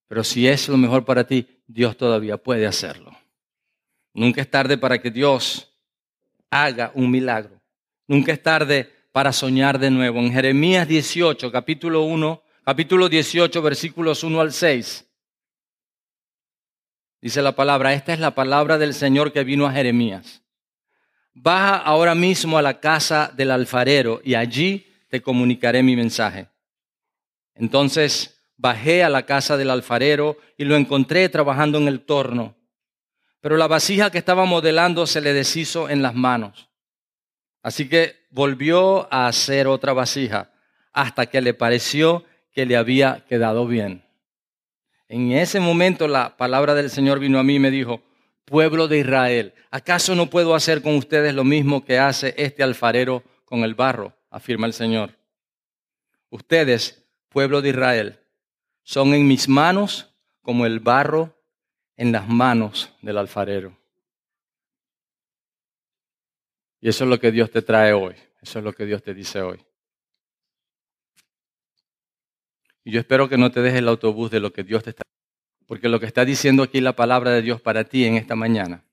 Pero 0.08 0.24
si 0.24 0.46
es 0.46 0.68
lo 0.68 0.76
mejor 0.76 1.04
para 1.04 1.26
ti, 1.26 1.46
Dios 1.66 1.96
todavía 1.96 2.36
puede 2.36 2.66
hacerlo. 2.66 3.12
Nunca 4.12 4.40
es 4.40 4.50
tarde 4.50 4.78
para 4.78 4.98
que 4.98 5.10
Dios 5.10 5.74
haga 6.50 6.90
un 6.94 7.10
milagro. 7.10 7.60
Nunca 8.06 8.32
es 8.32 8.42
tarde 8.42 8.90
para 9.12 9.32
soñar 9.32 9.78
de 9.78 9.90
nuevo. 9.90 10.18
En 10.20 10.32
Jeremías 10.32 10.86
18, 10.86 11.50
capítulo 11.50 12.02
1, 12.02 12.42
capítulo 12.66 13.08
18, 13.08 13.62
versículos 13.62 14.24
1 14.24 14.40
al 14.40 14.52
6. 14.52 15.06
Dice 17.20 17.40
la 17.40 17.52
palabra, 17.52 17.94
esta 17.94 18.12
es 18.12 18.18
la 18.18 18.34
palabra 18.34 18.76
del 18.76 18.92
Señor 18.92 19.32
que 19.32 19.44
vino 19.44 19.66
a 19.66 19.72
Jeremías. 19.72 20.42
Baja 21.32 21.76
ahora 21.76 22.16
mismo 22.16 22.58
a 22.58 22.62
la 22.62 22.80
casa 22.80 23.32
del 23.36 23.52
alfarero 23.52 24.20
y 24.24 24.34
allí 24.34 24.92
te 25.08 25.22
comunicaré 25.22 25.84
mi 25.84 25.94
mensaje. 25.94 26.48
Entonces 27.54 28.44
bajé 28.56 29.04
a 29.04 29.10
la 29.10 29.26
casa 29.26 29.56
del 29.56 29.70
alfarero 29.70 30.36
y 30.58 30.64
lo 30.64 30.74
encontré 30.74 31.28
trabajando 31.28 31.78
en 31.78 31.86
el 31.86 32.00
torno. 32.00 32.56
Pero 33.40 33.56
la 33.56 33.68
vasija 33.68 34.10
que 34.10 34.18
estaba 34.18 34.44
modelando 34.44 35.06
se 35.06 35.20
le 35.20 35.32
deshizo 35.32 35.88
en 35.88 36.02
las 36.02 36.16
manos. 36.16 36.68
Así 37.62 37.88
que 37.88 38.26
volvió 38.30 39.06
a 39.14 39.28
hacer 39.28 39.68
otra 39.68 39.92
vasija 39.92 40.50
hasta 40.92 41.26
que 41.26 41.40
le 41.40 41.54
pareció 41.54 42.24
que 42.56 42.64
le 42.64 42.78
había 42.78 43.22
quedado 43.28 43.66
bien. 43.66 44.02
En 45.08 45.30
ese 45.32 45.60
momento 45.60 46.08
la 46.08 46.38
palabra 46.38 46.74
del 46.74 46.88
Señor 46.88 47.18
vino 47.18 47.38
a 47.38 47.42
mí 47.42 47.56
y 47.56 47.58
me 47.58 47.70
dijo, 47.70 48.00
pueblo 48.46 48.88
de 48.88 48.96
Israel, 48.96 49.52
¿acaso 49.70 50.14
no 50.14 50.30
puedo 50.30 50.54
hacer 50.54 50.80
con 50.80 50.94
ustedes 50.94 51.34
lo 51.34 51.44
mismo 51.44 51.84
que 51.84 51.98
hace 51.98 52.34
este 52.38 52.62
alfarero 52.62 53.22
con 53.44 53.60
el 53.60 53.74
barro? 53.74 54.14
afirma 54.30 54.66
el 54.66 54.72
Señor. 54.72 55.10
Ustedes, 56.30 57.06
pueblo 57.28 57.60
de 57.60 57.68
Israel, 57.68 58.20
son 58.82 59.12
en 59.12 59.28
mis 59.28 59.50
manos 59.50 60.14
como 60.40 60.64
el 60.64 60.80
barro 60.80 61.36
en 61.94 62.10
las 62.10 62.26
manos 62.26 62.90
del 63.02 63.18
alfarero. 63.18 63.76
Y 66.80 66.88
eso 66.88 67.04
es 67.04 67.10
lo 67.10 67.20
que 67.20 67.30
Dios 67.30 67.50
te 67.50 67.60
trae 67.60 67.92
hoy, 67.92 68.14
eso 68.40 68.60
es 68.60 68.64
lo 68.64 68.72
que 68.72 68.86
Dios 68.86 69.02
te 69.02 69.12
dice 69.12 69.42
hoy. 69.42 69.65
Y 72.86 72.92
yo 72.92 73.00
espero 73.00 73.28
que 73.28 73.36
no 73.36 73.50
te 73.50 73.60
dejes 73.60 73.80
el 73.80 73.88
autobús 73.88 74.30
de 74.30 74.38
lo 74.38 74.52
que 74.52 74.62
Dios 74.62 74.84
te 74.84 74.90
está 74.90 75.02
porque 75.66 75.88
lo 75.88 75.98
que 75.98 76.06
está 76.06 76.24
diciendo 76.24 76.62
aquí 76.62 76.80
la 76.80 76.94
palabra 76.94 77.32
de 77.32 77.42
Dios 77.42 77.60
para 77.60 77.82
ti 77.82 78.04
en 78.04 78.14
esta 78.14 78.36
mañana 78.36 78.84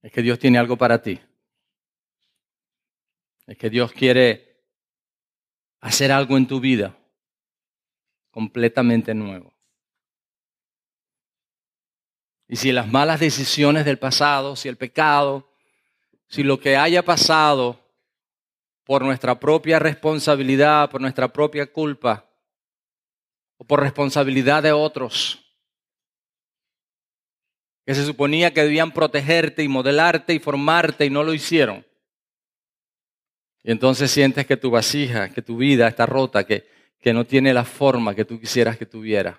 es 0.00 0.12
que 0.12 0.22
Dios 0.22 0.38
tiene 0.38 0.56
algo 0.56 0.76
para 0.76 1.02
ti. 1.02 1.20
Es 3.48 3.58
que 3.58 3.68
Dios 3.68 3.90
quiere 3.90 4.62
hacer 5.80 6.12
algo 6.12 6.36
en 6.36 6.46
tu 6.46 6.60
vida 6.60 6.96
completamente 8.30 9.12
nuevo. 9.12 9.52
Y 12.46 12.54
si 12.54 12.70
las 12.70 12.86
malas 12.86 13.18
decisiones 13.18 13.84
del 13.84 13.98
pasado, 13.98 14.54
si 14.54 14.68
el 14.68 14.76
pecado, 14.76 15.50
si 16.28 16.44
lo 16.44 16.60
que 16.60 16.76
haya 16.76 17.04
pasado 17.04 17.87
por 18.88 19.02
nuestra 19.02 19.38
propia 19.38 19.78
responsabilidad, 19.78 20.88
por 20.88 21.02
nuestra 21.02 21.30
propia 21.30 21.70
culpa 21.70 22.26
o 23.58 23.64
por 23.66 23.80
responsabilidad 23.80 24.62
de 24.62 24.72
otros, 24.72 25.44
que 27.84 27.94
se 27.94 28.06
suponía 28.06 28.54
que 28.54 28.62
debían 28.62 28.92
protegerte 28.92 29.62
y 29.62 29.68
modelarte 29.68 30.32
y 30.32 30.38
formarte 30.38 31.04
y 31.04 31.10
no 31.10 31.22
lo 31.22 31.34
hicieron. 31.34 31.84
Y 33.62 33.72
entonces 33.72 34.10
sientes 34.10 34.46
que 34.46 34.56
tu 34.56 34.70
vasija, 34.70 35.28
que 35.34 35.42
tu 35.42 35.58
vida 35.58 35.86
está 35.86 36.06
rota, 36.06 36.46
que, 36.46 36.66
que 36.98 37.12
no 37.12 37.26
tiene 37.26 37.52
la 37.52 37.66
forma 37.66 38.14
que 38.14 38.24
tú 38.24 38.40
quisieras 38.40 38.78
que 38.78 38.86
tuviera, 38.86 39.38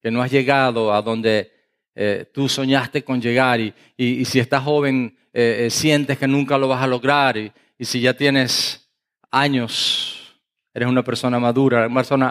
que 0.00 0.10
no 0.10 0.22
has 0.22 0.30
llegado 0.30 0.94
a 0.94 1.02
donde 1.02 1.52
eh, 1.94 2.24
tú 2.32 2.48
soñaste 2.48 3.04
con 3.04 3.20
llegar 3.20 3.60
y, 3.60 3.74
y, 3.98 4.24
si 4.24 4.38
estás 4.38 4.64
joven 4.64 5.14
eh, 5.34 5.66
eh, 5.66 5.70
sientes 5.70 6.16
que 6.16 6.26
nunca 6.26 6.56
lo 6.56 6.68
vas 6.68 6.82
a 6.82 6.86
lograr 6.86 7.36
y, 7.82 7.84
si 7.84 8.00
ya 8.00 8.14
tienes 8.14 8.88
años, 9.28 10.40
eres 10.72 10.88
una 10.88 11.02
persona 11.02 11.40
madura, 11.40 11.88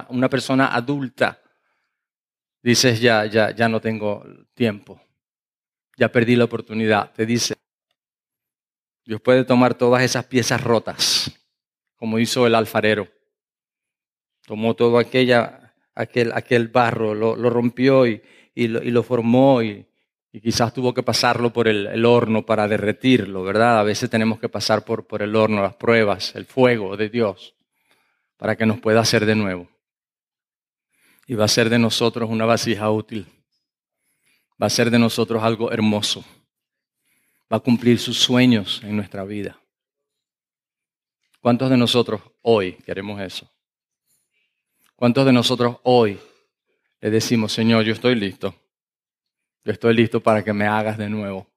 una 0.09 0.29
persona, 0.29 0.67
adulta, 0.67 1.41
dices 2.63 3.01
ya, 3.01 3.25
ya, 3.25 3.51
ya 3.51 3.67
no 3.67 3.81
tengo 3.81 4.23
tiempo, 4.53 5.01
ya 5.97 6.09
perdí 6.09 6.37
la 6.37 6.45
oportunidad. 6.45 7.11
Te 7.11 7.25
dice, 7.25 7.55
Dios 9.05 9.19
puede 9.19 9.43
tomar 9.43 9.73
todas 9.73 10.03
esas 10.03 10.23
piezas 10.23 10.63
rotas, 10.63 11.29
como 11.97 12.17
hizo 12.17 12.47
el 12.47 12.55
alfarero. 12.55 13.09
Tomó 14.45 14.73
todo 14.73 14.99
aquella, 14.99 15.75
aquel, 15.95 16.31
aquel 16.33 16.69
barro, 16.69 17.13
lo, 17.13 17.35
lo 17.35 17.49
rompió 17.49 18.07
y, 18.07 18.21
y, 18.55 18.69
lo, 18.69 18.81
y 18.81 18.91
lo, 18.91 19.03
formó 19.03 19.61
y, 19.61 19.85
y, 20.31 20.41
quizás 20.41 20.73
tuvo 20.73 20.93
que 20.93 21.03
pasarlo 21.03 21.51
por 21.51 21.67
el, 21.67 22.05
horno 22.05 22.45
para 22.45 22.67
derretirlo, 22.67 23.43
¿verdad? 23.43 23.79
A 23.79 23.83
veces 23.83 24.09
tenemos 24.09 24.39
que 24.39 24.49
pasar 24.49 24.85
por, 24.85 25.07
por 25.07 25.21
el 25.21 25.35
horno, 25.35 25.61
las 25.61 25.75
pruebas, 25.75 26.35
el 26.35 26.45
fuego 26.45 26.95
de 26.97 27.09
Dios, 27.09 27.55
para 28.37 28.55
que 28.55 28.65
nos 28.65 28.79
pueda 28.79 29.01
hacer 29.01 29.25
de 29.25 29.35
nuevo. 29.35 29.69
Y 31.27 31.35
va 31.35 31.45
a 31.45 31.49
ser 31.49 31.69
de 31.69 31.79
nosotros 31.79 32.29
una 32.29 32.45
vasija 32.45 32.89
útil. 32.89 33.27
Va 34.61 34.67
a 34.67 34.69
ser 34.69 34.89
de 34.89 34.99
nosotros 34.99 35.43
algo 35.43 35.71
hermoso 35.71 36.23
va 37.51 37.57
a 37.57 37.59
cumplir 37.59 37.99
sus 37.99 38.17
sueños 38.17 38.81
en 38.83 38.95
nuestra 38.95 39.25
vida. 39.25 39.59
¿Cuántos 41.41 41.69
de 41.69 41.77
nosotros 41.77 42.21
hoy 42.41 42.73
queremos 42.85 43.19
eso? 43.19 43.51
¿Cuántos 44.95 45.25
de 45.25 45.33
nosotros 45.33 45.77
hoy 45.83 46.19
le 47.01 47.09
decimos, 47.09 47.51
Señor, 47.51 47.83
yo 47.83 47.93
estoy 47.93 48.15
listo? 48.15 48.55
Yo 49.63 49.71
estoy 49.71 49.93
listo 49.93 50.21
para 50.21 50.43
que 50.43 50.53
me 50.53 50.65
hagas 50.65 50.97
de 50.97 51.09
nuevo. 51.09 51.47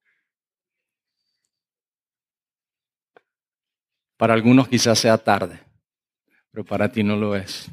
Para 4.16 4.34
algunos 4.34 4.68
quizás 4.68 4.98
sea 4.98 5.18
tarde, 5.18 5.60
pero 6.50 6.64
para 6.64 6.90
ti 6.90 7.02
no 7.02 7.16
lo 7.16 7.34
es. 7.34 7.70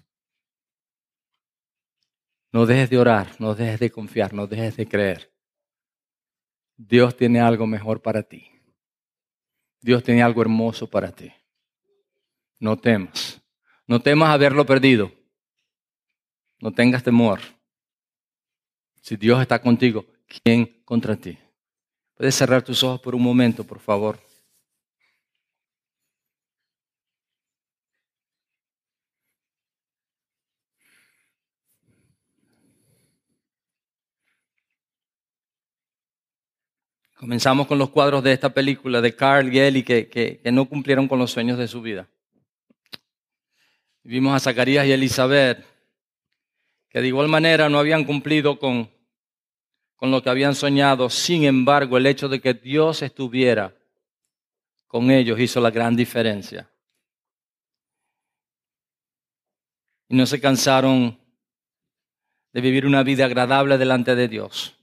No 2.52 2.66
dejes 2.66 2.90
de 2.90 2.98
orar, 2.98 3.36
no 3.40 3.56
dejes 3.56 3.80
de 3.80 3.92
confiar, 3.92 4.34
no 4.34 4.48
dejes 4.48 4.76
de 4.76 4.88
creer. 4.88 5.32
Dios 6.76 7.16
tiene 7.16 7.40
algo 7.40 7.68
mejor 7.68 8.02
para 8.02 8.24
ti. 8.24 8.50
Dios 9.82 10.04
tiene 10.04 10.24
algo 10.24 10.42
hermoso 10.42 10.90
para 10.90 11.12
ti. 11.12 11.32
No 12.60 12.78
temas. 12.78 13.42
No 13.88 14.02
temas 14.02 14.30
haberlo 14.30 14.66
perdido. 14.66 15.12
No 16.60 16.72
tengas 16.72 17.04
temor. 17.04 17.40
Si 19.02 19.16
Dios 19.16 19.42
está 19.42 19.62
contigo, 19.62 20.06
¿quién 20.44 20.82
contra 20.86 21.16
ti? 21.16 21.38
Puedes 22.16 22.36
cerrar 22.36 22.62
tus 22.62 22.84
ojos 22.84 23.02
por 23.02 23.16
un 23.16 23.24
momento, 23.24 23.64
por 23.64 23.80
favor. 23.80 24.20
Comenzamos 37.16 37.68
con 37.68 37.78
los 37.78 37.92
cuadros 37.92 38.24
de 38.24 38.34
esta 38.34 38.50
película 38.50 39.00
de 39.00 39.16
Carl 39.16 39.54
y 39.54 39.60
Ellie 39.60 39.84
que, 39.84 40.10
que, 40.10 40.42
no 40.52 40.66
cumplieron 40.66 41.08
con 41.08 41.20
los 41.20 41.30
sueños 41.30 41.60
de 41.60 41.68
su 41.68 41.80
vida. 41.80 42.10
Vimos 44.04 44.34
a 44.34 44.40
Zacarías 44.40 44.88
y 44.88 44.92
Elizabeth 44.92 45.64
que 46.90 47.00
de 47.00 47.08
igual 47.08 47.28
manera 47.28 47.70
no 47.70 47.78
habían 47.78 48.06
cumplido 48.06 48.58
con, 48.58 48.90
con 50.02 50.10
lo 50.10 50.24
que 50.24 50.32
habían 50.32 50.56
soñado. 50.56 51.12
Sin 51.12 51.44
embargo, 51.44 51.96
el 51.96 52.08
hecho 52.08 52.28
de 52.28 52.42
que 52.42 52.56
Dios 52.56 53.04
estuviera 53.04 53.72
con 54.88 55.12
ellos 55.12 55.40
hizo 55.40 55.62
la 55.62 55.70
gran 55.70 55.96
diferencia. 55.96 56.68
Y 60.10 60.16
no 60.16 60.26
se 60.26 60.42
cansaron 60.42 61.20
de 62.52 62.62
vivir 62.62 62.88
una 62.88 63.04
vida 63.04 63.26
agradable 63.26 63.78
delante 63.78 64.16
de 64.16 64.28
Dios 64.28 64.76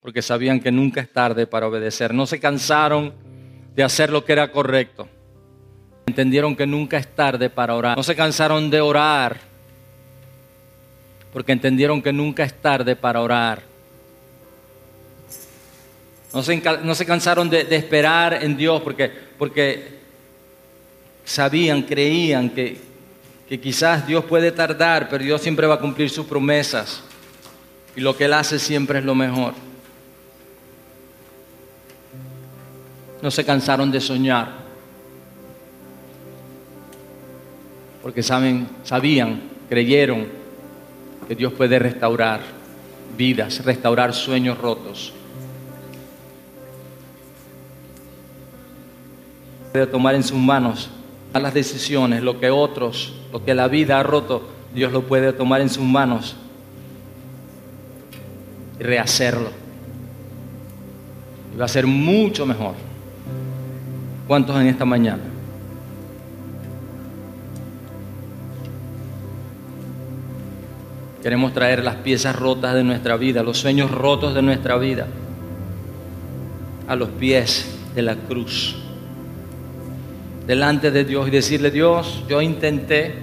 porque 0.00 0.22
sabían 0.22 0.58
que 0.58 0.72
nunca 0.72 1.02
es 1.02 1.12
tarde 1.12 1.46
para 1.46 1.68
obedecer. 1.68 2.12
No 2.12 2.26
se 2.26 2.40
cansaron 2.40 3.14
de 3.76 3.84
hacer 3.84 4.10
lo 4.10 4.24
que 4.24 4.32
era 4.32 4.50
correcto. 4.50 5.08
Entendieron 6.06 6.56
que 6.56 6.66
nunca 6.66 6.98
es 6.98 7.14
tarde 7.14 7.48
para 7.48 7.76
orar. 7.76 7.96
No 7.96 8.02
se 8.02 8.16
cansaron 8.16 8.70
de 8.70 8.80
orar, 8.80 9.36
porque 11.32 11.52
entendieron 11.52 12.02
que 12.02 12.12
nunca 12.12 12.42
es 12.42 12.60
tarde 12.60 12.96
para 12.96 13.20
orar. 13.20 13.69
No 16.32 16.42
se, 16.42 16.62
no 16.82 16.94
se 16.94 17.06
cansaron 17.06 17.50
de, 17.50 17.66
esperar 17.70 18.42
en 18.42 18.56
Dios, 18.56 18.80
porque, 18.82 19.10
porque 19.38 19.98
sabían, 21.24 21.82
creían 21.82 22.50
que, 22.50 22.78
que 23.48 23.60
quizás 23.60 24.06
Dios 24.06 24.24
puede 24.24 24.52
tardar, 24.52 25.08
pero 25.08 25.24
Dios 25.24 25.40
siempre 25.40 25.66
va 25.66 25.74
a 25.74 25.80
cumplir 25.80 26.08
sus 26.08 26.26
promesas. 26.26 27.02
Y 27.96 28.00
lo 28.00 28.16
que 28.16 28.26
Él 28.26 28.32
hace 28.32 28.58
siempre 28.58 29.00
es 29.00 29.04
lo 29.04 29.14
mejor. 29.14 29.54
no 33.22 33.30
se 33.30 33.44
cansaron 33.44 33.90
de 33.90 34.00
soñar. 34.00 34.48
Porque 38.02 38.22
saben, 38.22 38.68
sabían, 38.82 39.42
creyeron 39.68 40.26
que 41.28 41.34
Dios 41.34 41.52
puede 41.52 41.78
restaurar 41.78 42.40
vidas, 43.16 43.64
restaurar 43.64 44.14
sueños 44.14 44.56
rotos. 44.58 45.12
Puede 49.72 49.86
tomar 49.86 50.14
en 50.14 50.22
sus 50.22 50.38
manos 50.38 50.90
las 51.38 51.54
decisiones, 51.54 52.22
lo 52.22 52.40
que 52.40 52.50
otros, 52.50 53.12
lo 53.32 53.44
que 53.44 53.54
la 53.54 53.68
vida 53.68 54.00
ha 54.00 54.02
roto, 54.02 54.42
Dios 54.74 54.92
lo 54.92 55.02
puede 55.02 55.32
tomar 55.32 55.60
en 55.60 55.68
sus 55.68 55.84
manos 55.84 56.34
y 58.78 58.82
rehacerlo. 58.82 59.50
Y 61.54 61.58
va 61.58 61.66
a 61.66 61.68
ser 61.68 61.86
mucho 61.86 62.46
mejor. 62.46 62.74
¿Cuántos 64.26 64.60
en 64.60 64.66
esta 64.66 64.84
mañana? 64.84 65.22
Queremos 71.22 71.52
traer 71.52 71.84
las 71.84 71.96
piezas 71.96 72.34
rotas 72.34 72.74
de 72.74 72.82
nuestra 72.82 73.16
vida, 73.16 73.42
los 73.42 73.58
sueños 73.58 73.90
rotos 73.90 74.34
de 74.34 74.40
nuestra 74.40 74.78
vida, 74.78 75.06
a 76.88 76.96
los 76.96 77.10
pies 77.10 77.70
de 77.94 78.02
la 78.02 78.16
cruz, 78.16 78.76
delante 80.46 80.90
de 80.90 81.04
Dios 81.04 81.28
y 81.28 81.30
decirle, 81.30 81.70
Dios, 81.70 82.24
yo 82.28 82.40
intenté 82.40 83.14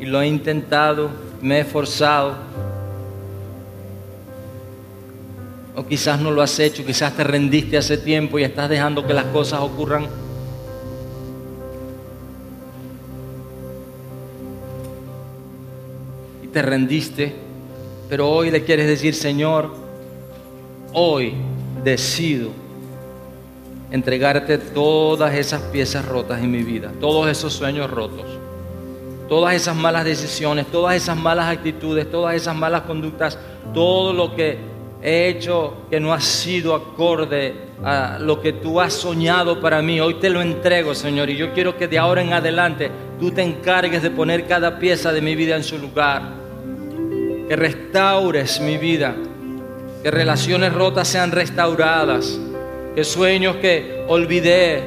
y 0.00 0.06
lo 0.06 0.20
he 0.20 0.26
intentado, 0.26 1.10
me 1.40 1.58
he 1.58 1.60
esforzado, 1.60 2.34
O 5.76 5.84
quizás 5.84 6.20
no 6.20 6.30
lo 6.30 6.40
has 6.40 6.58
hecho, 6.60 6.86
quizás 6.86 7.16
te 7.16 7.24
rendiste 7.24 7.76
hace 7.76 7.98
tiempo 7.98 8.38
y 8.38 8.44
estás 8.44 8.70
dejando 8.70 9.04
que 9.04 9.12
las 9.12 9.24
cosas 9.26 9.60
ocurran. 9.60 10.06
Y 16.44 16.46
te 16.46 16.62
rendiste, 16.62 17.34
pero 18.08 18.30
hoy 18.30 18.52
le 18.52 18.62
quieres 18.62 18.86
decir, 18.86 19.14
Señor, 19.14 19.74
hoy 20.92 21.34
decido 21.82 22.50
entregarte 23.94 24.58
todas 24.58 25.32
esas 25.34 25.62
piezas 25.62 26.04
rotas 26.04 26.42
en 26.42 26.50
mi 26.50 26.64
vida, 26.64 26.90
todos 27.00 27.28
esos 27.28 27.52
sueños 27.52 27.88
rotos, 27.88 28.26
todas 29.28 29.54
esas 29.54 29.76
malas 29.76 30.04
decisiones, 30.04 30.66
todas 30.66 30.96
esas 30.96 31.16
malas 31.16 31.46
actitudes, 31.46 32.10
todas 32.10 32.34
esas 32.34 32.56
malas 32.56 32.82
conductas, 32.82 33.38
todo 33.72 34.12
lo 34.12 34.34
que 34.34 34.58
he 35.00 35.28
hecho 35.28 35.86
que 35.90 36.00
no 36.00 36.12
ha 36.12 36.20
sido 36.20 36.74
acorde 36.74 37.54
a 37.84 38.18
lo 38.18 38.40
que 38.40 38.54
tú 38.54 38.80
has 38.80 38.94
soñado 38.94 39.60
para 39.60 39.80
mí. 39.80 40.00
Hoy 40.00 40.14
te 40.14 40.28
lo 40.28 40.42
entrego, 40.42 40.92
Señor, 40.96 41.30
y 41.30 41.36
yo 41.36 41.52
quiero 41.52 41.76
que 41.76 41.86
de 41.86 41.96
ahora 41.96 42.20
en 42.20 42.32
adelante 42.32 42.90
tú 43.20 43.30
te 43.30 43.42
encargues 43.42 44.02
de 44.02 44.10
poner 44.10 44.48
cada 44.48 44.76
pieza 44.80 45.12
de 45.12 45.20
mi 45.20 45.36
vida 45.36 45.54
en 45.54 45.62
su 45.62 45.78
lugar. 45.78 46.20
Que 47.48 47.54
restaures 47.54 48.60
mi 48.60 48.76
vida, 48.76 49.14
que 50.02 50.10
relaciones 50.10 50.72
rotas 50.72 51.06
sean 51.06 51.30
restauradas, 51.30 52.40
que 52.94 53.04
sueños 53.04 53.56
que 53.56 54.04
olvidé, 54.08 54.82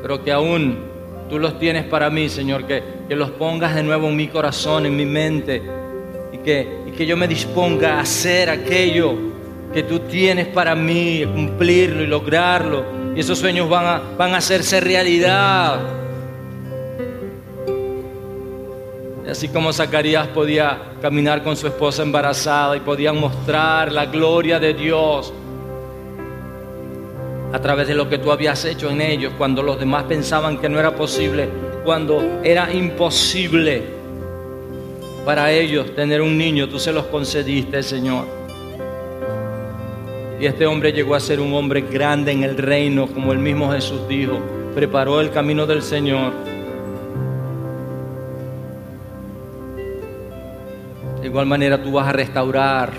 pero 0.00 0.22
que 0.24 0.32
aún 0.32 0.78
tú 1.28 1.38
los 1.38 1.58
tienes 1.58 1.84
para 1.84 2.10
mí, 2.10 2.28
Señor, 2.28 2.66
que, 2.66 2.82
que 3.08 3.16
los 3.16 3.30
pongas 3.30 3.74
de 3.74 3.82
nuevo 3.82 4.08
en 4.08 4.16
mi 4.16 4.28
corazón, 4.28 4.86
en 4.86 4.96
mi 4.96 5.06
mente 5.06 5.62
y 6.32 6.38
que 6.38 7.06
yo 7.06 7.16
me 7.16 7.28
disponga 7.28 7.98
a 7.98 8.00
hacer 8.00 8.50
aquello 8.50 9.32
que 9.72 9.82
tú 9.82 10.00
tienes 10.00 10.46
para 10.48 10.74
mí, 10.74 11.24
cumplirlo 11.24 12.02
y 12.02 12.06
lograrlo. 12.06 12.84
Y 13.16 13.20
esos 13.20 13.38
sueños 13.38 13.68
van 13.68 13.86
a, 13.86 14.02
van 14.16 14.34
a 14.34 14.38
hacerse 14.38 14.80
realidad. 14.80 15.80
Así 19.28 19.48
como 19.48 19.72
Zacarías 19.72 20.26
podía 20.28 20.94
caminar 21.00 21.42
con 21.42 21.56
su 21.56 21.66
esposa 21.66 22.02
embarazada 22.02 22.76
y 22.76 22.80
podían 22.80 23.18
mostrar 23.18 23.92
la 23.92 24.06
gloria 24.06 24.58
de 24.58 24.74
Dios 24.74 25.32
a 27.52 27.58
través 27.60 27.86
de 27.86 27.94
lo 27.94 28.08
que 28.08 28.18
tú 28.18 28.32
habías 28.32 28.64
hecho 28.64 28.90
en 28.90 29.00
ellos, 29.00 29.32
cuando 29.36 29.62
los 29.62 29.78
demás 29.78 30.04
pensaban 30.04 30.58
que 30.58 30.68
no 30.68 30.80
era 30.80 30.96
posible, 30.96 31.48
cuando 31.84 32.40
era 32.42 32.72
imposible 32.72 33.82
para 35.24 35.52
ellos 35.52 35.94
tener 35.94 36.22
un 36.22 36.36
niño, 36.36 36.68
tú 36.68 36.78
se 36.78 36.92
los 36.92 37.04
concediste, 37.06 37.82
Señor. 37.82 38.26
Y 40.40 40.46
este 40.46 40.66
hombre 40.66 40.92
llegó 40.92 41.14
a 41.14 41.20
ser 41.20 41.38
un 41.38 41.52
hombre 41.54 41.82
grande 41.82 42.32
en 42.32 42.42
el 42.42 42.56
reino, 42.56 43.06
como 43.06 43.32
el 43.32 43.38
mismo 43.38 43.70
Jesús 43.70 44.08
dijo, 44.08 44.40
preparó 44.74 45.20
el 45.20 45.30
camino 45.30 45.66
del 45.66 45.82
Señor. 45.82 46.32
Igual 51.32 51.46
manera 51.46 51.82
tú 51.82 51.92
vas 51.92 52.06
a 52.06 52.12
restaurar 52.12 52.92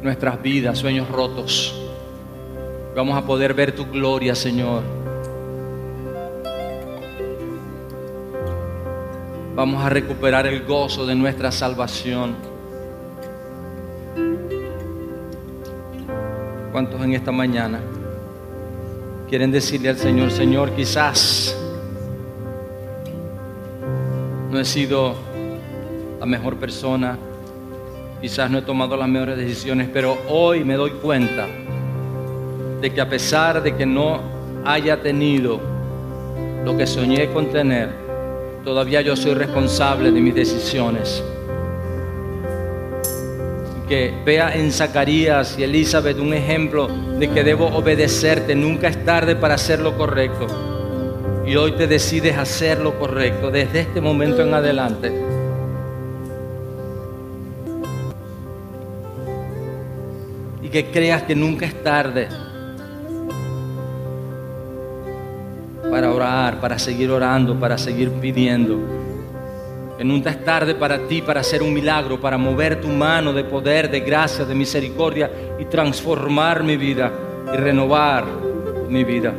nuestras 0.00 0.40
vidas, 0.40 0.78
sueños 0.78 1.06
rotos. 1.10 1.78
Vamos 2.96 3.18
a 3.18 3.26
poder 3.26 3.52
ver 3.52 3.72
tu 3.72 3.84
gloria, 3.84 4.34
Señor. 4.34 4.82
Vamos 9.54 9.84
a 9.84 9.90
recuperar 9.90 10.46
el 10.46 10.64
gozo 10.64 11.04
de 11.04 11.14
nuestra 11.14 11.52
salvación. 11.52 12.34
¿Cuántos 16.72 17.02
en 17.02 17.12
esta 17.12 17.30
mañana 17.30 17.78
quieren 19.28 19.52
decirle 19.52 19.90
al 19.90 19.98
Señor, 19.98 20.30
Señor, 20.30 20.70
quizás 20.70 21.54
no 24.50 24.58
he 24.58 24.64
sido 24.64 25.25
la 26.20 26.26
mejor 26.26 26.56
persona, 26.56 27.18
quizás 28.20 28.50
no 28.50 28.58
he 28.58 28.62
tomado 28.62 28.96
las 28.96 29.08
mejores 29.08 29.36
decisiones, 29.36 29.88
pero 29.92 30.16
hoy 30.28 30.64
me 30.64 30.74
doy 30.74 30.90
cuenta 30.90 31.46
de 32.80 32.92
que 32.92 33.00
a 33.00 33.08
pesar 33.08 33.62
de 33.62 33.74
que 33.74 33.86
no 33.86 34.20
haya 34.64 35.00
tenido 35.00 35.60
lo 36.64 36.76
que 36.76 36.86
soñé 36.86 37.28
con 37.32 37.46
tener, 37.46 37.90
todavía 38.64 39.00
yo 39.00 39.16
soy 39.16 39.34
responsable 39.34 40.10
de 40.10 40.20
mis 40.20 40.34
decisiones 40.34 41.22
que 43.88 44.12
vea 44.24 44.54
en 44.54 44.72
Zacarías 44.72 45.56
y 45.58 45.62
Elizabeth 45.62 46.18
un 46.18 46.34
ejemplo 46.34 46.88
de 47.18 47.30
que 47.30 47.44
debo 47.44 47.66
obedecerte. 47.66 48.54
Nunca 48.54 48.88
es 48.88 49.04
tarde 49.04 49.36
para 49.36 49.54
hacer 49.54 49.80
lo 49.80 49.96
correcto. 49.96 50.46
Y 51.46 51.54
hoy 51.54 51.72
te 51.72 51.86
decides 51.86 52.36
hacer 52.36 52.80
lo 52.80 52.98
correcto 52.98 53.50
desde 53.50 53.80
este 53.80 54.00
momento 54.00 54.42
en 54.42 54.54
adelante. 54.54 55.35
Que 60.76 60.90
creas 60.90 61.22
que 61.22 61.34
nunca 61.34 61.64
es 61.64 61.82
tarde 61.82 62.28
para 65.90 66.12
orar, 66.12 66.60
para 66.60 66.78
seguir 66.78 67.10
orando, 67.10 67.58
para 67.58 67.78
seguir 67.78 68.10
pidiendo 68.20 68.78
que 69.96 70.04
nunca 70.04 70.28
es 70.28 70.44
tarde 70.44 70.74
para 70.74 71.08
ti 71.08 71.22
para 71.22 71.40
hacer 71.40 71.62
un 71.62 71.72
milagro, 71.72 72.20
para 72.20 72.36
mover 72.36 72.78
tu 72.78 72.88
mano 72.88 73.32
de 73.32 73.44
poder, 73.44 73.90
de 73.90 74.00
gracia, 74.00 74.44
de 74.44 74.54
misericordia 74.54 75.30
y 75.58 75.64
transformar 75.64 76.62
mi 76.62 76.76
vida 76.76 77.10
y 77.54 77.56
renovar 77.56 78.26
mi 78.90 79.02
vida. 79.02 79.32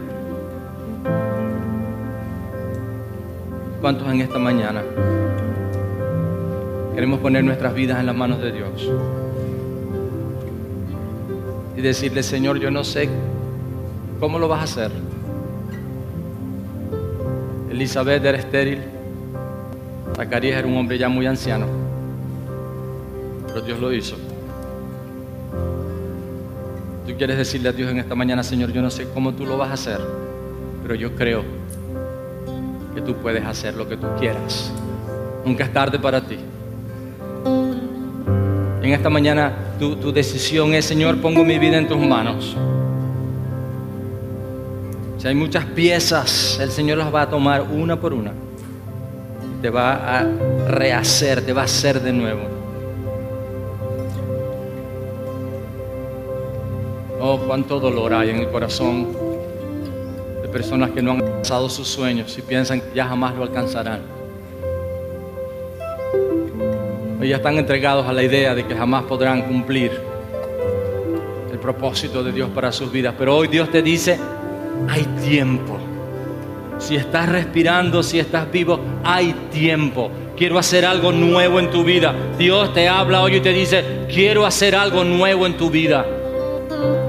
¿Cuántos 3.80 4.12
en 4.12 4.22
esta 4.22 4.40
mañana 4.40 4.82
queremos 6.96 7.20
poner 7.20 7.44
nuestras 7.44 7.76
vidas 7.76 8.00
en 8.00 8.08
las 8.08 8.16
manos 8.16 8.42
de 8.42 8.52
Dios? 8.52 8.90
Y 11.78 11.82
decirle, 11.82 12.24
Señor, 12.24 12.60
yo 12.60 12.70
no 12.72 12.84
sé 12.84 13.08
cómo 14.20 14.40
lo 14.40 14.50
vas 14.50 14.60
a 14.60 14.64
hacer. 14.64 14.92
Elizabeth 17.70 18.26
era 18.26 18.38
estéril 18.38 18.98
Zacarías 20.18 20.58
era 20.58 20.68
un 20.68 20.76
hombre 20.76 20.98
ya 20.98 21.10
muy 21.10 21.28
anciano, 21.28 21.68
pero 23.46 23.62
Dios 23.62 23.80
lo 23.80 23.94
hizo. 23.94 24.16
Tú 27.06 27.14
quieres 27.16 27.38
decirle 27.38 27.70
a 27.70 27.72
Dios 27.72 27.92
en 27.92 28.00
esta 28.00 28.16
mañana, 28.16 28.42
Señor, 28.42 28.74
yo 28.74 28.82
no 28.82 28.90
sé 28.90 29.08
cómo 29.14 29.36
tú 29.36 29.46
lo 29.46 29.60
vas 29.60 29.70
a 29.70 29.74
hacer, 29.74 30.02
pero 30.82 30.96
yo 30.96 31.14
creo 31.16 31.44
que 32.96 33.02
tú 33.02 33.14
puedes 33.18 33.46
hacer 33.46 33.76
lo 33.76 33.88
que 33.88 33.96
tú 33.96 34.08
quieras. 34.20 34.72
Nunca 35.46 35.66
es 35.66 35.72
tarde 35.72 36.00
para 36.00 36.20
ti. 36.20 36.40
En 38.88 38.94
esta 38.94 39.10
mañana 39.10 39.54
tu, 39.78 39.96
tu 39.98 40.12
decisión 40.12 40.74
es, 40.74 40.86
Señor, 40.86 41.18
pongo 41.18 41.44
mi 41.44 41.60
vida 41.60 41.78
en 41.78 41.88
tus 41.88 42.00
manos. 42.00 42.56
Si 45.18 45.28
hay 45.28 45.36
muchas 45.36 45.66
piezas, 45.66 46.58
el 46.62 46.72
Señor 46.72 46.98
las 46.98 47.14
va 47.14 47.24
a 47.24 47.30
tomar 47.30 47.62
una 47.64 48.00
por 48.00 48.14
una 48.14 48.32
te 49.62 49.70
va 49.70 50.20
a 50.20 50.24
rehacer, 50.68 51.42
te 51.42 51.54
va 51.54 51.62
a 51.62 51.66
hacer 51.66 52.02
de 52.02 52.14
nuevo. 52.14 52.42
Oh, 57.20 57.40
cuánto 57.48 57.80
dolor 57.80 58.14
hay 58.14 58.30
en 58.30 58.38
el 58.38 58.50
corazón 58.50 59.08
de 60.42 60.48
personas 60.48 60.92
que 60.92 61.02
no 61.02 61.12
han 61.12 61.24
alcanzado 61.24 61.70
sus 61.70 61.88
sueños 61.88 62.38
y 62.38 62.42
piensan 62.42 62.82
que 62.82 62.96
ya 62.96 63.08
jamás 63.08 63.36
lo 63.36 63.44
alcanzarán. 63.44 64.17
Ya 67.28 67.38
están 67.38 67.58
entregados 67.58 68.08
a 68.08 68.14
la 68.14 68.24
idea 68.24 68.56
de 68.56 68.66
que 68.66 68.76
jamás 68.76 69.04
podrán 69.04 69.44
cumplir 69.44 69.92
el 71.52 71.60
propósito 71.60 72.24
de 72.24 72.32
Dios 72.32 72.50
para 72.50 72.72
sus 72.72 72.92
vidas. 72.92 73.14
Pero 73.18 73.36
hoy 73.36 73.48
Dios 73.48 73.70
te 73.70 73.82
dice, 73.82 74.20
hay 74.90 75.04
tiempo 75.24 75.80
si 76.80 76.96
estás 76.96 77.28
respirando, 77.28 78.04
si 78.04 78.20
estás 78.20 78.52
vivo, 78.52 78.80
hay 79.04 79.34
tiempo. 79.52 80.12
Quiero 80.38 80.60
hacer 80.60 80.86
algo 80.86 81.12
nuevo 81.12 81.60
en 81.60 81.72
tu 81.72 81.84
vida. 81.84 82.14
Dios 82.38 82.74
te 82.74 82.88
habla 82.88 83.22
hoy 83.22 83.38
y 83.38 83.40
te 83.40 83.52
dice, 83.52 83.84
quiero 84.08 84.46
hacer 84.46 84.76
algo 84.76 85.04
nuevo 85.04 85.48
en 85.48 85.58
tu 85.58 85.70
vida. 85.70 86.06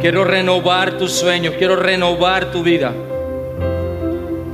Quiero 0.00 0.24
renovar 0.24 0.96
tus 0.96 1.12
sueños, 1.12 1.54
quiero 1.58 1.76
renovar 1.76 2.50
tu 2.50 2.62
vida. 2.62 2.92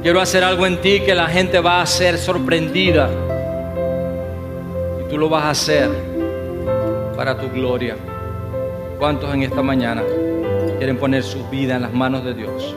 Quiero 0.03 0.21
hacer 0.21 0.43
algo 0.43 0.67
en 0.67 0.79
ti 0.79 1.01
que 1.01 1.15
la 1.15 1.29
gente 1.29 1.61
va 1.61 1.81
a 1.81 1.87
ser 1.87 2.19
sorprendida. 2.19 3.09
Tú 5.09 5.19
lo 5.19 5.29
vas 5.29 5.45
a 5.45 5.51
hacer 5.51 5.91
para 7.17 7.39
tu 7.39 7.49
gloria. 7.51 7.97
¿Cuántos 8.99 9.33
en 9.35 9.43
esta 9.43 9.63
mañana 9.63 10.03
quieren 10.79 10.97
poner 10.97 11.23
su 11.23 11.49
vida 11.49 11.77
en 11.77 11.83
las 11.83 11.93
manos 11.93 12.25
de 12.25 12.35
Dios? 12.35 12.75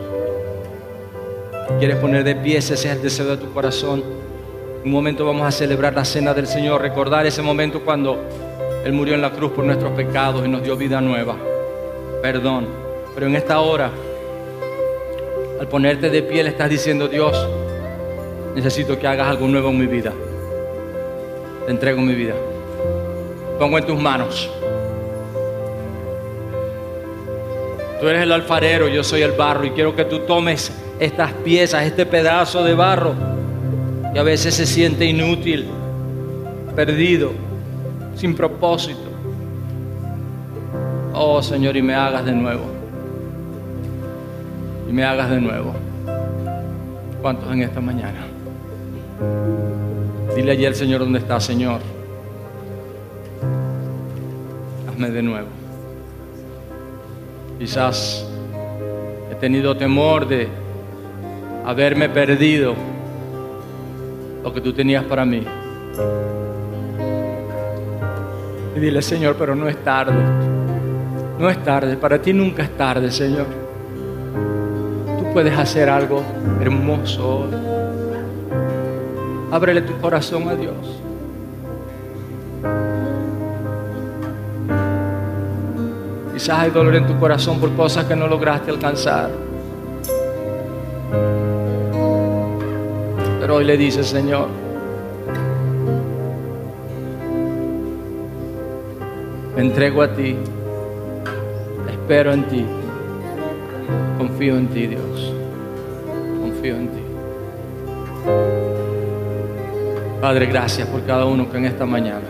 quieres 1.80 1.98
poner 1.98 2.24
de 2.24 2.36
pie, 2.36 2.58
ese 2.58 2.74
es 2.74 2.86
el 2.86 3.02
deseo 3.02 3.28
de 3.28 3.38
tu 3.38 3.52
corazón. 3.54 4.04
Un 4.84 4.92
momento 4.92 5.26
vamos 5.26 5.46
a 5.46 5.52
celebrar 5.52 5.94
la 5.94 6.06
cena 6.06 6.34
del 6.34 6.48
Señor, 6.48 6.82
recordar 6.82 7.26
ese 7.26 7.42
momento 7.42 7.82
cuando 7.82 8.18
Él 8.84 8.94
murió 8.94 9.16
en 9.16 9.22
la 9.22 9.32
cruz 9.32 9.52
por 9.52 9.66
nuestros 9.66 9.92
pecados 9.92 10.46
y 10.46 10.50
nos 10.50 10.64
dio 10.64 10.76
vida 10.76 11.02
nueva. 11.02 11.36
Perdón. 12.22 12.68
Pero 13.14 13.28
en 13.28 13.36
esta 13.36 13.60
hora, 13.60 13.92
al 15.60 15.68
ponerte 15.68 16.10
de 16.10 16.22
pie, 16.22 16.44
le 16.44 16.50
estás 16.50 16.70
diciendo, 16.70 17.08
Dios, 17.08 17.48
necesito 18.56 18.98
que 18.98 19.08
hagas 19.08 19.28
algo 19.28 19.48
nuevo 19.48 19.70
en 19.70 19.80
mi 19.80 19.88
vida. 19.88 20.14
Te 21.68 21.72
entrego 21.72 22.02
mi 22.02 22.16
vida. 22.16 22.34
Pongo 23.60 23.78
en 23.78 23.86
tus 23.86 24.00
manos. 24.00 24.50
Tú 28.00 28.08
eres 28.08 28.24
el 28.24 28.32
alfarero, 28.32 28.88
yo 28.88 29.04
soy 29.04 29.22
el 29.22 29.34
barro 29.34 29.66
y 29.66 29.72
quiero 29.72 29.94
que 29.94 30.06
tú 30.06 30.20
tomes 30.20 30.72
estas 30.98 31.34
piezas, 31.34 31.84
este 31.84 32.06
pedazo 32.06 32.64
de 32.64 32.74
barro 32.74 33.16
que 34.14 34.18
a 34.18 34.24
veces 34.24 34.56
se 34.56 34.66
siente 34.66 35.04
inútil, 35.04 35.68
perdido, 36.74 37.34
sin 38.16 38.34
propósito. 38.34 39.10
Oh 41.14 41.44
Señor, 41.44 41.76
y 41.76 41.82
me 41.82 41.96
hagas 41.96 42.24
de 42.24 42.32
nuevo. 42.32 42.64
Y 44.90 44.94
me 44.94 45.04
hagas 45.04 45.30
de 45.30 45.42
nuevo. 45.42 45.74
¿Cuántos 47.22 47.52
en 47.52 47.64
esta 47.64 47.82
mañana? 47.82 48.26
Dile 50.38 50.52
allí 50.52 50.68
al 50.68 50.76
Señor 50.76 51.00
dónde 51.00 51.18
está, 51.18 51.40
Señor. 51.40 51.80
Hazme 54.88 55.10
de 55.10 55.24
nuevo. 55.24 55.48
Quizás 57.58 58.24
he 59.32 59.36
tenido 59.36 59.76
temor 59.76 60.28
de 60.28 60.48
haberme 61.66 62.08
perdido 62.10 62.76
lo 64.44 64.54
que 64.54 64.62
tú 64.62 64.74
tenías 64.74 65.04
para 65.06 65.26
mí. 65.26 65.44
Y 68.76 68.80
dile, 68.80 69.02
Señor, 69.02 69.38
pero 69.40 69.56
no 69.56 69.68
es 69.68 69.84
tarde. 69.84 70.24
No 71.40 71.50
es 71.50 71.64
tarde, 71.64 71.98
para 71.98 72.22
ti 72.22 72.32
nunca 72.32 72.62
es 72.62 72.78
tarde, 72.78 73.10
Señor. 73.10 73.48
Tú 75.18 75.34
puedes 75.34 75.58
hacer 75.58 75.90
algo 75.90 76.22
hermoso 76.62 77.40
hoy. 77.40 77.77
Ábrele 79.52 79.82
tu 79.82 79.98
corazón 80.00 80.50
a 80.50 80.56
Dios. 80.56 80.76
Quizás 86.34 86.60
hay 86.60 86.70
dolor 86.70 86.96
en 86.96 87.08
tu 87.08 87.18
corazón 87.18 87.60
por 87.60 87.74
cosas 87.76 88.06
que 88.06 88.16
no 88.16 88.28
lograste 88.28 88.70
alcanzar. 88.70 89.32
Pero 93.40 93.56
hoy 93.56 93.64
le 93.66 93.78
dice, 93.78 94.04
Señor, 94.04 94.50
me 99.56 99.62
entrego 99.62 100.02
a 100.04 100.14
ti, 100.14 100.36
espero 101.90 102.34
en 102.34 102.44
ti, 102.44 102.66
confío 104.18 104.58
en 104.58 104.68
ti, 104.68 104.88
Dios, 104.88 105.34
confío 106.42 106.76
en 106.76 106.88
ti. 106.90 108.57
Padre, 110.22 110.48
gracias 110.48 110.88
por 110.88 111.06
cada 111.06 111.26
uno 111.26 111.50
que 111.50 111.58
en 111.58 111.66
esta 111.66 111.86
mañana 111.86 112.26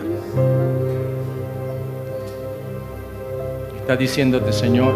está 3.80 3.96
diciéndote, 3.96 4.52
Señor, 4.52 4.92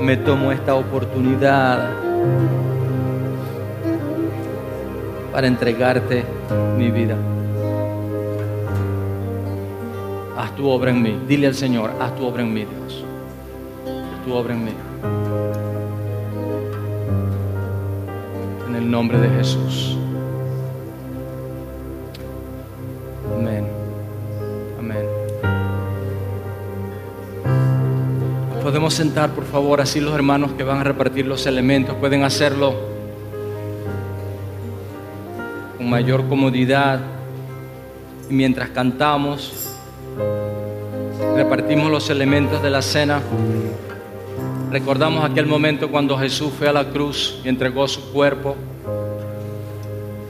me 0.00 0.16
tomo 0.16 0.52
esta 0.52 0.76
oportunidad 0.76 1.90
para 5.32 5.48
entregarte 5.48 6.24
mi 6.78 6.92
vida. 6.92 7.16
Haz 10.38 10.54
tu 10.54 10.68
obra 10.68 10.92
en 10.92 11.02
mí. 11.02 11.18
Dile 11.26 11.48
al 11.48 11.54
Señor, 11.54 11.90
haz 12.00 12.14
tu 12.14 12.24
obra 12.24 12.42
en 12.42 12.54
mí, 12.54 12.64
Dios. 12.64 13.04
Haz 13.84 14.24
tu 14.24 14.32
obra 14.32 14.54
en 14.54 14.64
mí. 14.64 14.72
En 18.68 18.76
el 18.76 18.88
nombre 18.88 19.18
de 19.18 19.28
Jesús. 19.30 19.95
Podemos 28.86 29.04
sentar, 29.04 29.30
por 29.30 29.44
favor, 29.46 29.80
así 29.80 29.98
los 29.98 30.14
hermanos 30.14 30.52
que 30.52 30.62
van 30.62 30.78
a 30.78 30.84
repartir 30.84 31.26
los 31.26 31.44
elementos 31.46 31.96
pueden 31.96 32.22
hacerlo 32.22 32.72
con 35.76 35.90
mayor 35.90 36.28
comodidad. 36.28 37.00
Y 38.30 38.34
mientras 38.34 38.68
cantamos, 38.68 39.74
repartimos 41.34 41.90
los 41.90 42.10
elementos 42.10 42.62
de 42.62 42.70
la 42.70 42.80
cena. 42.80 43.20
Recordamos 44.70 45.28
aquel 45.28 45.46
momento 45.46 45.90
cuando 45.90 46.16
Jesús 46.16 46.52
fue 46.56 46.68
a 46.68 46.72
la 46.72 46.88
cruz 46.88 47.40
y 47.44 47.48
entregó 47.48 47.88
su 47.88 48.12
cuerpo. 48.12 48.54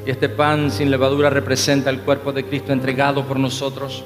Y 0.06 0.10
este 0.10 0.30
pan 0.30 0.70
sin 0.70 0.90
levadura 0.90 1.28
representa 1.28 1.90
el 1.90 2.00
cuerpo 2.00 2.32
de 2.32 2.42
Cristo 2.42 2.72
entregado 2.72 3.22
por 3.26 3.38
nosotros. 3.38 4.02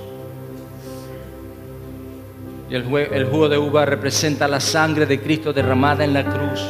Y 2.71 2.75
el, 2.77 2.85
el 2.85 3.27
jugo 3.27 3.49
de 3.49 3.59
uva 3.59 3.85
representa 3.85 4.47
la 4.47 4.61
sangre 4.61 5.05
de 5.05 5.21
Cristo 5.21 5.53
derramada 5.53 6.05
en 6.05 6.15
la 6.15 6.25
cruz 6.25 6.65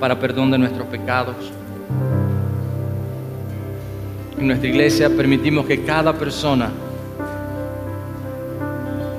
para 0.00 0.18
perdón 0.18 0.50
de 0.50 0.56
nuestros 0.56 0.86
pecados. 0.86 1.36
En 4.38 4.46
nuestra 4.46 4.68
iglesia 4.68 5.10
permitimos 5.10 5.66
que 5.66 5.84
cada 5.84 6.14
persona 6.14 6.70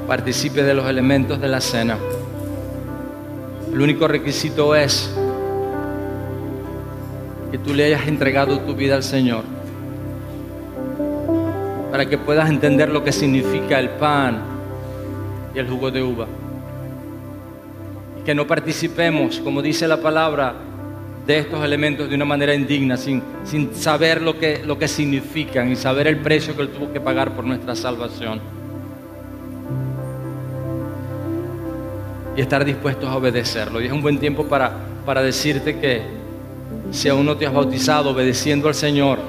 participe 0.08 0.64
de 0.64 0.74
los 0.74 0.90
elementos 0.90 1.40
de 1.40 1.48
la 1.48 1.62
cena. 1.62 1.96
El 3.72 3.80
único 3.80 4.08
requisito 4.08 4.76
es 4.76 5.16
que 7.52 7.60
tú 7.60 7.72
le 7.72 7.86
hayas 7.86 8.08
entregado 8.08 8.60
tu 8.62 8.74
vida 8.74 8.96
al 8.96 9.04
Señor 9.04 9.44
para 11.92 12.08
que 12.08 12.18
puedas 12.18 12.50
entender 12.50 12.90
lo 12.90 13.04
que 13.04 13.12
significa 13.12 13.80
el 13.80 13.90
pan 13.92 14.55
y 15.56 15.60
el 15.60 15.68
jugo 15.68 15.90
de 15.90 16.04
uva. 16.04 16.28
Que 18.26 18.36
no 18.36 18.46
participemos, 18.46 19.40
como 19.40 19.62
dice 19.62 19.88
la 19.88 19.98
palabra, 19.98 20.54
de 21.26 21.40
estos 21.40 21.64
elementos 21.64 22.10
de 22.10 22.16
una 22.16 22.26
manera 22.26 22.54
indigna, 22.54 22.98
sin, 22.98 23.22
sin 23.46 23.74
saber 23.74 24.22
lo 24.22 24.38
que, 24.38 24.62
lo 24.64 24.78
que 24.78 24.88
significan 24.88 25.72
y 25.72 25.76
saber 25.76 26.08
el 26.08 26.18
precio 26.18 26.56
que 26.56 26.64
Él 26.64 26.70
tuvo 26.70 26.92
que 26.92 27.00
pagar 27.00 27.32
por 27.32 27.46
nuestra 27.46 27.76
salvación. 27.76 28.56
y 32.36 32.42
estar 32.42 32.66
dispuestos 32.66 33.10
a 33.10 33.16
obedecerlo. 33.16 33.82
Y 33.82 33.86
es 33.86 33.92
un 33.92 34.02
buen 34.02 34.20
tiempo 34.20 34.46
para, 34.46 34.72
para 35.06 35.22
decirte 35.22 35.80
que 35.80 36.02
si 36.92 37.10
aún 37.10 37.26
no 37.26 37.38
te 37.38 37.46
has 37.46 37.54
bautizado 37.54 38.12
obedeciendo 38.12 38.68
al 38.68 38.76
Señor 38.76 39.20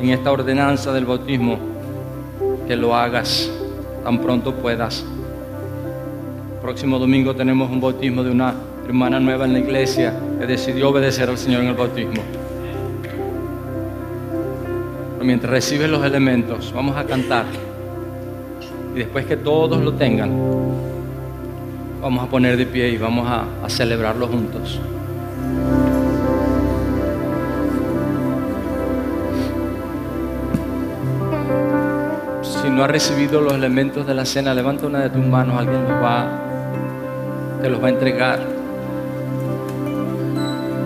en 0.00 0.10
esta 0.10 0.30
ordenanza 0.30 0.92
del 0.92 1.06
bautismo, 1.06 1.58
que 2.66 2.76
lo 2.76 2.94
hagas 2.94 3.50
tan 4.08 4.20
pronto 4.20 4.54
puedas. 4.54 5.04
Próximo 6.62 6.98
domingo 6.98 7.36
tenemos 7.36 7.70
un 7.70 7.78
bautismo 7.78 8.22
de 8.24 8.30
una 8.30 8.54
hermana 8.86 9.20
nueva 9.20 9.44
en 9.44 9.52
la 9.52 9.58
iglesia 9.58 10.18
que 10.40 10.46
decidió 10.46 10.88
obedecer 10.88 11.28
al 11.28 11.36
Señor 11.36 11.62
en 11.62 11.68
el 11.68 11.74
bautismo. 11.74 12.22
Mientras 15.22 15.50
recibes 15.50 15.90
los 15.90 16.02
elementos, 16.02 16.72
vamos 16.74 16.96
a 16.96 17.04
cantar. 17.04 17.44
Y 18.94 19.00
después 19.00 19.26
que 19.26 19.36
todos 19.36 19.78
lo 19.78 19.92
tengan, 19.92 20.30
vamos 22.00 22.24
a 22.24 22.30
poner 22.30 22.56
de 22.56 22.64
pie 22.64 22.88
y 22.88 22.96
vamos 22.96 23.28
a 23.28 23.68
celebrarlo 23.68 24.26
juntos. 24.26 24.80
No 32.78 32.84
has 32.84 32.90
recibido 32.92 33.40
los 33.40 33.54
elementos 33.54 34.06
de 34.06 34.14
la 34.14 34.24
cena, 34.24 34.54
levanta 34.54 34.86
una 34.86 35.00
de 35.00 35.10
tus 35.10 35.26
manos, 35.26 35.58
alguien 35.58 35.82
los 35.82 36.00
va, 36.00 36.28
te 37.60 37.68
los 37.68 37.82
va 37.82 37.88
a 37.88 37.90
entregar. 37.90 38.38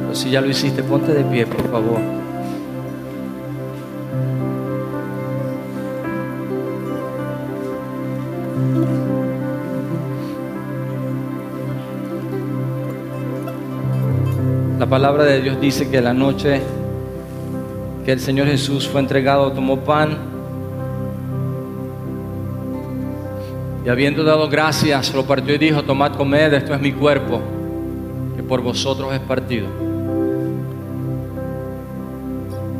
Pero 0.00 0.14
si 0.14 0.30
ya 0.30 0.40
lo 0.40 0.48
hiciste, 0.48 0.82
ponte 0.82 1.12
de 1.12 1.22
pie, 1.22 1.44
por 1.44 1.70
favor. 1.70 2.00
La 14.78 14.86
palabra 14.86 15.24
de 15.24 15.42
Dios 15.42 15.60
dice 15.60 15.90
que 15.90 16.00
la 16.00 16.14
noche 16.14 16.62
que 18.06 18.12
el 18.12 18.20
Señor 18.20 18.46
Jesús 18.46 18.88
fue 18.88 19.02
entregado, 19.02 19.52
tomó 19.52 19.80
pan 19.80 20.31
y 23.84 23.88
habiendo 23.88 24.22
dado 24.22 24.48
gracias, 24.48 25.12
lo 25.12 25.24
partió 25.24 25.54
y 25.54 25.58
dijo, 25.58 25.82
tomad, 25.82 26.14
comed, 26.14 26.52
esto 26.52 26.72
es 26.72 26.80
mi 26.80 26.92
cuerpo, 26.92 27.40
que 28.36 28.42
por 28.42 28.60
vosotros 28.62 29.12
es 29.12 29.20
partido. 29.20 29.66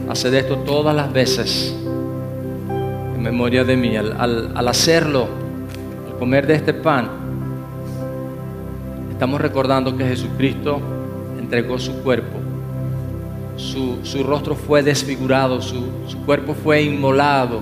Haced 0.08 0.34
esto 0.34 0.58
todas 0.58 0.94
las 0.94 1.12
veces 1.12 1.76
en 2.68 3.22
memoria 3.22 3.64
de 3.64 3.76
mí. 3.76 3.96
Al, 3.96 4.68
hacerlo, 4.68 5.26
al 6.08 6.18
comer 6.18 6.46
de 6.46 6.54
este 6.54 6.72
pan, 6.72 7.08
estamos 9.10 9.40
recordando 9.40 9.96
que 9.96 10.04
Jesucristo 10.04 10.80
entregó 11.36 11.78
su 11.78 12.00
cuerpo. 12.02 12.38
Su, 13.56 13.98
su 14.04 14.22
rostro 14.22 14.54
fue 14.54 14.82
desfigurado, 14.82 15.60
su, 15.60 15.84
su 16.06 16.18
cuerpo 16.24 16.54
fue 16.54 16.82
inmolado, 16.82 17.60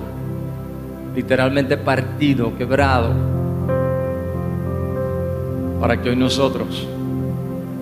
literalmente 1.15 1.75
partido, 1.75 2.55
quebrado, 2.57 3.30
para 5.81 5.99
que 5.99 6.11
hoy 6.11 6.15
nosotros 6.15 6.87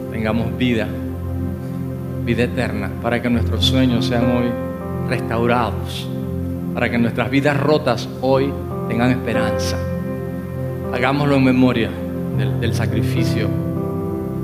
tengamos 0.10 0.58
vida, 0.58 0.88
vida 2.24 2.43
eterna, 2.43 2.89
para 3.02 3.22
que 3.22 3.30
nuestros 3.30 3.66
sueños 3.66 4.06
sean 4.06 4.24
hoy 4.38 4.45
restaurados, 5.10 6.08
para 6.74 6.89
que 6.89 6.97
nuestras 6.97 7.30
vidas 7.30 7.60
rotas 7.60 8.08
hoy 8.22 8.54
tengan 8.88 9.12
esperanza. 9.12 9.78
Hagámoslo 10.93 11.36
en 11.36 11.43
memoria 11.43 11.89
del, 12.62 12.74
sacrificio 12.74 13.50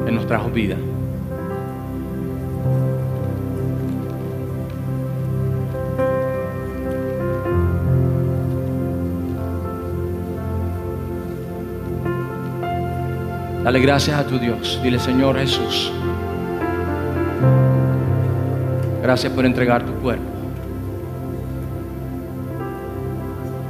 que 0.05 0.11
nos 0.11 0.27
trajo 0.27 0.49
Dale 13.65 13.79
gracias 13.79 14.15
a 14.19 14.23
tu 14.27 14.37
Dios. 14.37 14.79
Dile, 14.83 14.99
Señor 14.99 15.39
Jesús, 15.39 15.91
gracias 19.01 19.33
por 19.33 19.43
entregar 19.43 19.83
tu 19.83 19.91
cuerpo, 19.93 20.23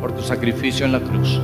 por 0.02 0.12
tu 0.12 0.22
sacrificio 0.22 0.86
en 0.86 0.92
la 0.92 1.00
cruz. 1.00 1.40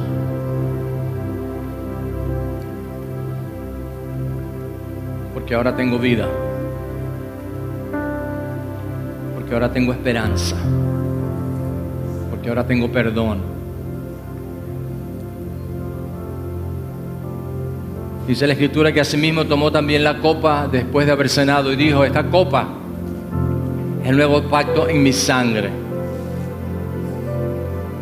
Porque 5.34 5.56
ahora 5.56 5.74
tengo 5.74 5.98
vida. 5.98 6.28
Porque 9.34 9.54
ahora 9.54 9.72
tengo 9.72 9.94
esperanza. 9.94 10.58
Porque 12.30 12.50
ahora 12.50 12.68
tengo 12.68 12.92
perdón. 12.92 13.51
Dice 18.28 18.46
la 18.48 18.54
escritura 18.54 18.92
que 18.92 19.02
asimismo 19.02 19.46
tomó 19.46 19.72
también 19.72 20.04
la 20.04 20.20
copa 20.20 20.68
después 20.72 21.06
de 21.06 21.12
haber 21.12 21.28
cenado 21.28 21.72
y 21.74 21.76
dijo, 21.76 22.06
esta 22.06 22.24
copa 22.24 22.68
es 24.04 24.10
el 24.10 24.16
nuevo 24.16 24.44
pacto 24.44 24.88
en 24.88 25.02
mi 25.02 25.12
sangre. 25.12 25.70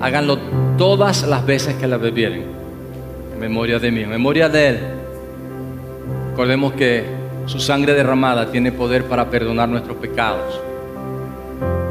Háganlo 0.01 0.37
todas 0.77 1.27
las 1.27 1.45
veces 1.45 1.75
que 1.75 1.87
la 1.87 1.97
bebieren. 1.97 2.43
En 3.33 3.39
memoria 3.39 3.79
de 3.79 3.91
mí, 3.91 4.01
en 4.01 4.09
memoria 4.09 4.49
de 4.49 4.67
Él. 4.67 4.79
Recordemos 6.31 6.73
que 6.73 7.03
su 7.45 7.59
sangre 7.59 7.93
derramada 7.93 8.51
tiene 8.51 8.71
poder 8.71 9.05
para 9.05 9.29
perdonar 9.29 9.67
nuestros 9.67 9.97
pecados 9.97 10.61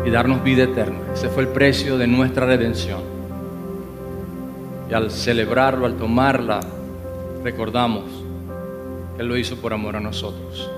y 0.06 0.10
darnos 0.10 0.42
vida 0.42 0.64
eterna. 0.64 0.98
Ese 1.12 1.28
fue 1.28 1.42
el 1.42 1.48
precio 1.48 1.98
de 1.98 2.06
nuestra 2.06 2.46
redención. 2.46 3.00
Y 4.90 4.94
al 4.94 5.10
celebrarlo, 5.10 5.84
al 5.84 5.96
tomarla, 5.96 6.60
recordamos 7.44 8.04
Él 9.18 9.26
lo 9.26 9.36
hizo 9.36 9.56
por 9.56 9.72
amor 9.72 9.96
a 9.96 10.00
nosotros. 10.00 10.70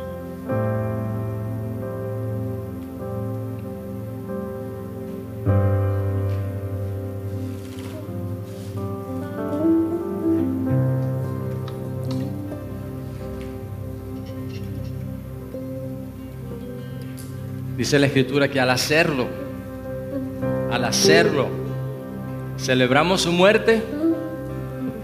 Dice 17.77 17.99
la 17.99 18.07
escritura 18.07 18.49
que 18.49 18.61
al 18.61 18.71
hacerlo, 18.71 19.27
al 20.71 20.85
hacerlo, 20.85 21.49
celebramos 22.59 23.23
su 23.23 23.33
muerte 23.33 23.83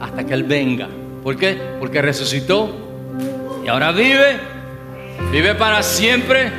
hasta 0.01 0.25
que 0.25 0.33
Él 0.33 0.45
venga. 0.45 0.89
¿Por 1.23 1.37
qué? 1.37 1.59
Porque 1.81 2.01
resucitó 2.01 2.86
y 3.67 3.69
ahora 3.69 3.91
vive, 3.91 4.39
vive 5.33 5.57
para 5.57 5.83
siempre. 5.83 6.53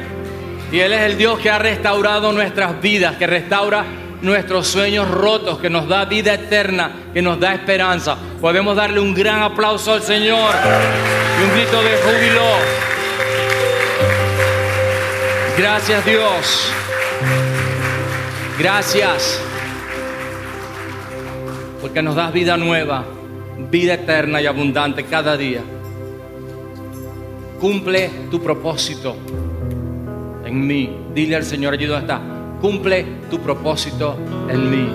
Y 0.73 0.79
Él 0.81 0.91
es 0.91 1.03
el 1.03 1.17
Dios 1.17 1.39
que 1.39 1.49
ha 1.49 1.57
restaurado 1.57 2.33
nuestras 2.33 2.81
vidas, 2.81 3.15
que 3.15 3.25
restaura 3.25 3.85
nuestros 4.21 4.67
sueños 4.67 5.09
rotos, 5.09 5.57
que 5.59 5.69
nos 5.69 5.87
da 5.87 6.03
vida 6.03 6.33
eterna, 6.33 6.91
que 7.13 7.21
nos 7.21 7.39
da 7.39 7.53
esperanza. 7.53 8.17
Podemos 8.41 8.75
darle 8.75 8.99
un 8.99 9.13
gran 9.13 9.41
aplauso 9.41 9.93
al 9.93 10.01
Señor 10.01 10.53
y 11.39 11.43
un 11.45 11.55
grito 11.55 11.81
de 11.81 11.95
júbilo. 11.95 12.43
Gracias 15.57 16.05
Dios. 16.05 16.71
Gracias. 18.59 19.41
Porque 21.79 22.01
nos 22.01 22.17
das 22.17 22.33
vida 22.33 22.57
nueva, 22.57 23.05
vida 23.71 23.93
eterna 23.93 24.41
y 24.41 24.45
abundante 24.45 25.05
cada 25.05 25.37
día. 25.37 25.61
Cumple 27.59 28.09
tu 28.29 28.41
propósito 28.41 29.15
en 30.45 30.67
mí. 30.67 30.95
Dile 31.13 31.35
al 31.35 31.43
Señor 31.43 31.77
donde 31.77 31.97
está. 31.97 32.21
Cumple 32.61 33.05
tu 33.29 33.39
propósito 33.39 34.17
en 34.49 34.69
mí. 34.69 34.89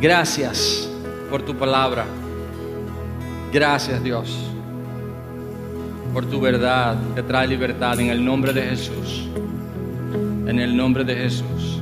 Gracias 0.00 0.90
por 1.30 1.42
tu 1.42 1.54
palabra. 1.54 2.04
Gracias 3.52 4.02
Dios 4.02 4.46
por 6.16 6.24
tu 6.24 6.40
verdad 6.40 6.96
que 7.14 7.22
trae 7.22 7.46
libertad 7.46 8.00
en 8.00 8.08
el 8.08 8.24
nombre 8.24 8.50
de 8.54 8.62
Jesús. 8.62 9.28
En 10.46 10.58
el 10.58 10.74
nombre 10.74 11.04
de 11.04 11.14
Jesús. 11.14 11.78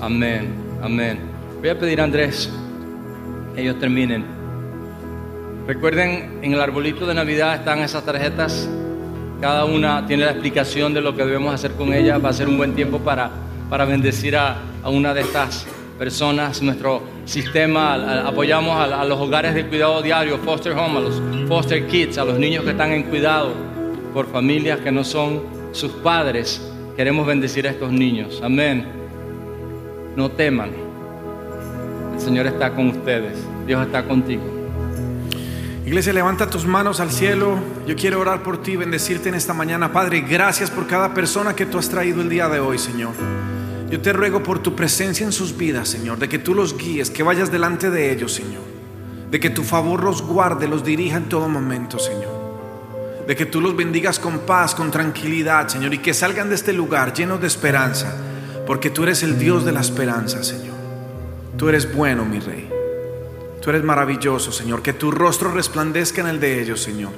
Amén, 0.00 0.54
amén. 0.80 1.18
Voy 1.58 1.68
a 1.68 1.76
pedir 1.76 2.00
a 2.00 2.04
Andrés 2.04 2.48
que 3.52 3.62
ellos 3.62 3.76
terminen. 3.80 4.39
Recuerden, 5.70 6.40
en 6.42 6.52
el 6.52 6.60
arbolito 6.60 7.06
de 7.06 7.14
Navidad 7.14 7.54
están 7.54 7.78
esas 7.78 8.04
tarjetas. 8.04 8.68
Cada 9.40 9.64
una 9.66 10.04
tiene 10.04 10.24
la 10.24 10.32
explicación 10.32 10.92
de 10.92 11.00
lo 11.00 11.14
que 11.14 11.24
debemos 11.24 11.54
hacer 11.54 11.70
con 11.74 11.92
ellas. 11.94 12.20
Va 12.22 12.30
a 12.30 12.32
ser 12.32 12.48
un 12.48 12.56
buen 12.56 12.74
tiempo 12.74 12.98
para, 12.98 13.30
para 13.68 13.84
bendecir 13.84 14.36
a, 14.36 14.56
a 14.82 14.90
una 14.90 15.14
de 15.14 15.20
estas 15.20 15.68
personas. 15.96 16.60
Nuestro 16.60 17.04
sistema, 17.24 18.26
apoyamos 18.26 18.80
a, 18.80 19.04
los 19.04 19.20
hogares 19.20 19.54
de 19.54 19.64
cuidado 19.64 20.02
diario, 20.02 20.38
foster 20.38 20.72
home, 20.72 20.98
a 20.98 21.02
los 21.02 21.22
foster 21.46 21.86
kids, 21.86 22.18
a 22.18 22.24
los 22.24 22.36
niños 22.36 22.64
que 22.64 22.70
están 22.70 22.90
en 22.90 23.04
cuidado 23.04 23.52
por 24.12 24.26
familias 24.26 24.80
que 24.80 24.90
no 24.90 25.04
son 25.04 25.40
sus 25.70 25.92
padres. 25.92 26.60
Queremos 26.96 27.24
bendecir 27.24 27.68
a 27.68 27.70
estos 27.70 27.92
niños. 27.92 28.40
Amén. 28.42 28.88
No 30.16 30.32
teman. 30.32 30.72
El 32.12 32.20
Señor 32.20 32.48
está 32.48 32.74
con 32.74 32.88
ustedes. 32.88 33.38
Dios 33.68 33.86
está 33.86 34.02
contigo. 34.02 34.59
Iglesia, 35.90 36.12
levanta 36.12 36.48
tus 36.48 36.66
manos 36.66 37.00
al 37.00 37.10
cielo. 37.10 37.58
Yo 37.84 37.96
quiero 37.96 38.20
orar 38.20 38.44
por 38.44 38.62
ti, 38.62 38.76
bendecirte 38.76 39.28
en 39.28 39.34
esta 39.34 39.54
mañana. 39.54 39.92
Padre, 39.92 40.20
gracias 40.20 40.70
por 40.70 40.86
cada 40.86 41.12
persona 41.12 41.56
que 41.56 41.66
tú 41.66 41.78
has 41.78 41.88
traído 41.88 42.20
el 42.20 42.28
día 42.28 42.48
de 42.48 42.60
hoy, 42.60 42.78
Señor. 42.78 43.10
Yo 43.90 44.00
te 44.00 44.12
ruego 44.12 44.40
por 44.40 44.60
tu 44.60 44.76
presencia 44.76 45.26
en 45.26 45.32
sus 45.32 45.56
vidas, 45.56 45.88
Señor, 45.88 46.20
de 46.20 46.28
que 46.28 46.38
tú 46.38 46.54
los 46.54 46.78
guíes, 46.78 47.10
que 47.10 47.24
vayas 47.24 47.50
delante 47.50 47.90
de 47.90 48.12
ellos, 48.12 48.32
Señor. 48.32 48.62
De 49.32 49.40
que 49.40 49.50
tu 49.50 49.64
favor 49.64 50.04
los 50.04 50.22
guarde, 50.22 50.68
los 50.68 50.84
dirija 50.84 51.16
en 51.16 51.28
todo 51.28 51.48
momento, 51.48 51.98
Señor. 51.98 52.38
De 53.26 53.34
que 53.34 53.46
tú 53.46 53.60
los 53.60 53.74
bendigas 53.74 54.20
con 54.20 54.38
paz, 54.38 54.76
con 54.76 54.92
tranquilidad, 54.92 55.66
Señor, 55.66 55.92
y 55.92 55.98
que 55.98 56.14
salgan 56.14 56.50
de 56.50 56.54
este 56.54 56.72
lugar 56.72 57.14
llenos 57.14 57.40
de 57.40 57.48
esperanza, 57.48 58.14
porque 58.64 58.90
tú 58.90 59.02
eres 59.02 59.24
el 59.24 59.40
Dios 59.40 59.64
de 59.64 59.72
la 59.72 59.80
esperanza, 59.80 60.44
Señor. 60.44 60.76
Tú 61.56 61.68
eres 61.68 61.92
bueno, 61.92 62.24
mi 62.24 62.38
Rey. 62.38 62.79
Tú 63.60 63.70
eres 63.70 63.84
maravilloso, 63.84 64.52
Señor. 64.52 64.82
Que 64.82 64.92
tu 64.92 65.10
rostro 65.10 65.50
resplandezca 65.52 66.20
en 66.20 66.28
el 66.28 66.40
de 66.40 66.62
ellos, 66.62 66.80
Señor 66.80 67.12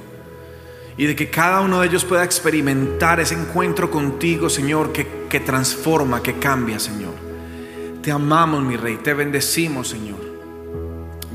y 0.96 1.06
de 1.06 1.16
que 1.16 1.30
cada 1.30 1.60
uno 1.60 1.80
de 1.80 1.88
ellos 1.88 2.04
pueda 2.04 2.24
experimentar 2.24 3.20
ese 3.20 3.34
encuentro 3.34 3.90
contigo, 3.90 4.50
Señor, 4.50 4.92
que, 4.92 5.26
que 5.28 5.40
transforma, 5.40 6.22
que 6.22 6.34
cambia, 6.34 6.78
Señor. 6.78 7.14
Te 8.02 8.10
amamos, 8.10 8.62
mi 8.62 8.76
Rey, 8.76 8.98
te 9.02 9.14
bendecimos, 9.14 9.88
Señor. 9.88 10.18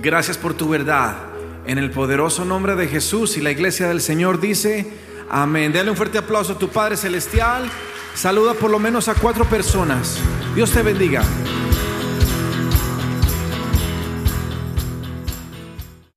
Gracias 0.02 0.38
por 0.38 0.54
tu 0.54 0.70
verdad. 0.70 1.18
En 1.66 1.78
el 1.78 1.92
poderoso 1.92 2.46
nombre 2.46 2.76
de 2.76 2.88
Jesús 2.88 3.38
y 3.38 3.42
la 3.42 3.52
iglesia 3.52 3.88
del 3.88 4.02
Señor 4.02 4.40
dice, 4.40 4.90
amén. 5.30 5.74
Dale 5.74 5.90
un 5.90 5.98
fuerte 5.98 6.18
aplauso 6.18 6.54
a 6.54 6.58
tu 6.58 6.70
Padre 6.70 6.96
Celestial. 6.96 7.70
Saluda 8.14 8.54
por 8.54 8.70
lo 8.70 8.80
menos 8.80 9.08
a 9.08 9.16
cuatro 9.16 9.46
personas. 9.46 10.18
Dios 10.56 10.72
te 10.72 10.82
bendiga. 10.82 11.24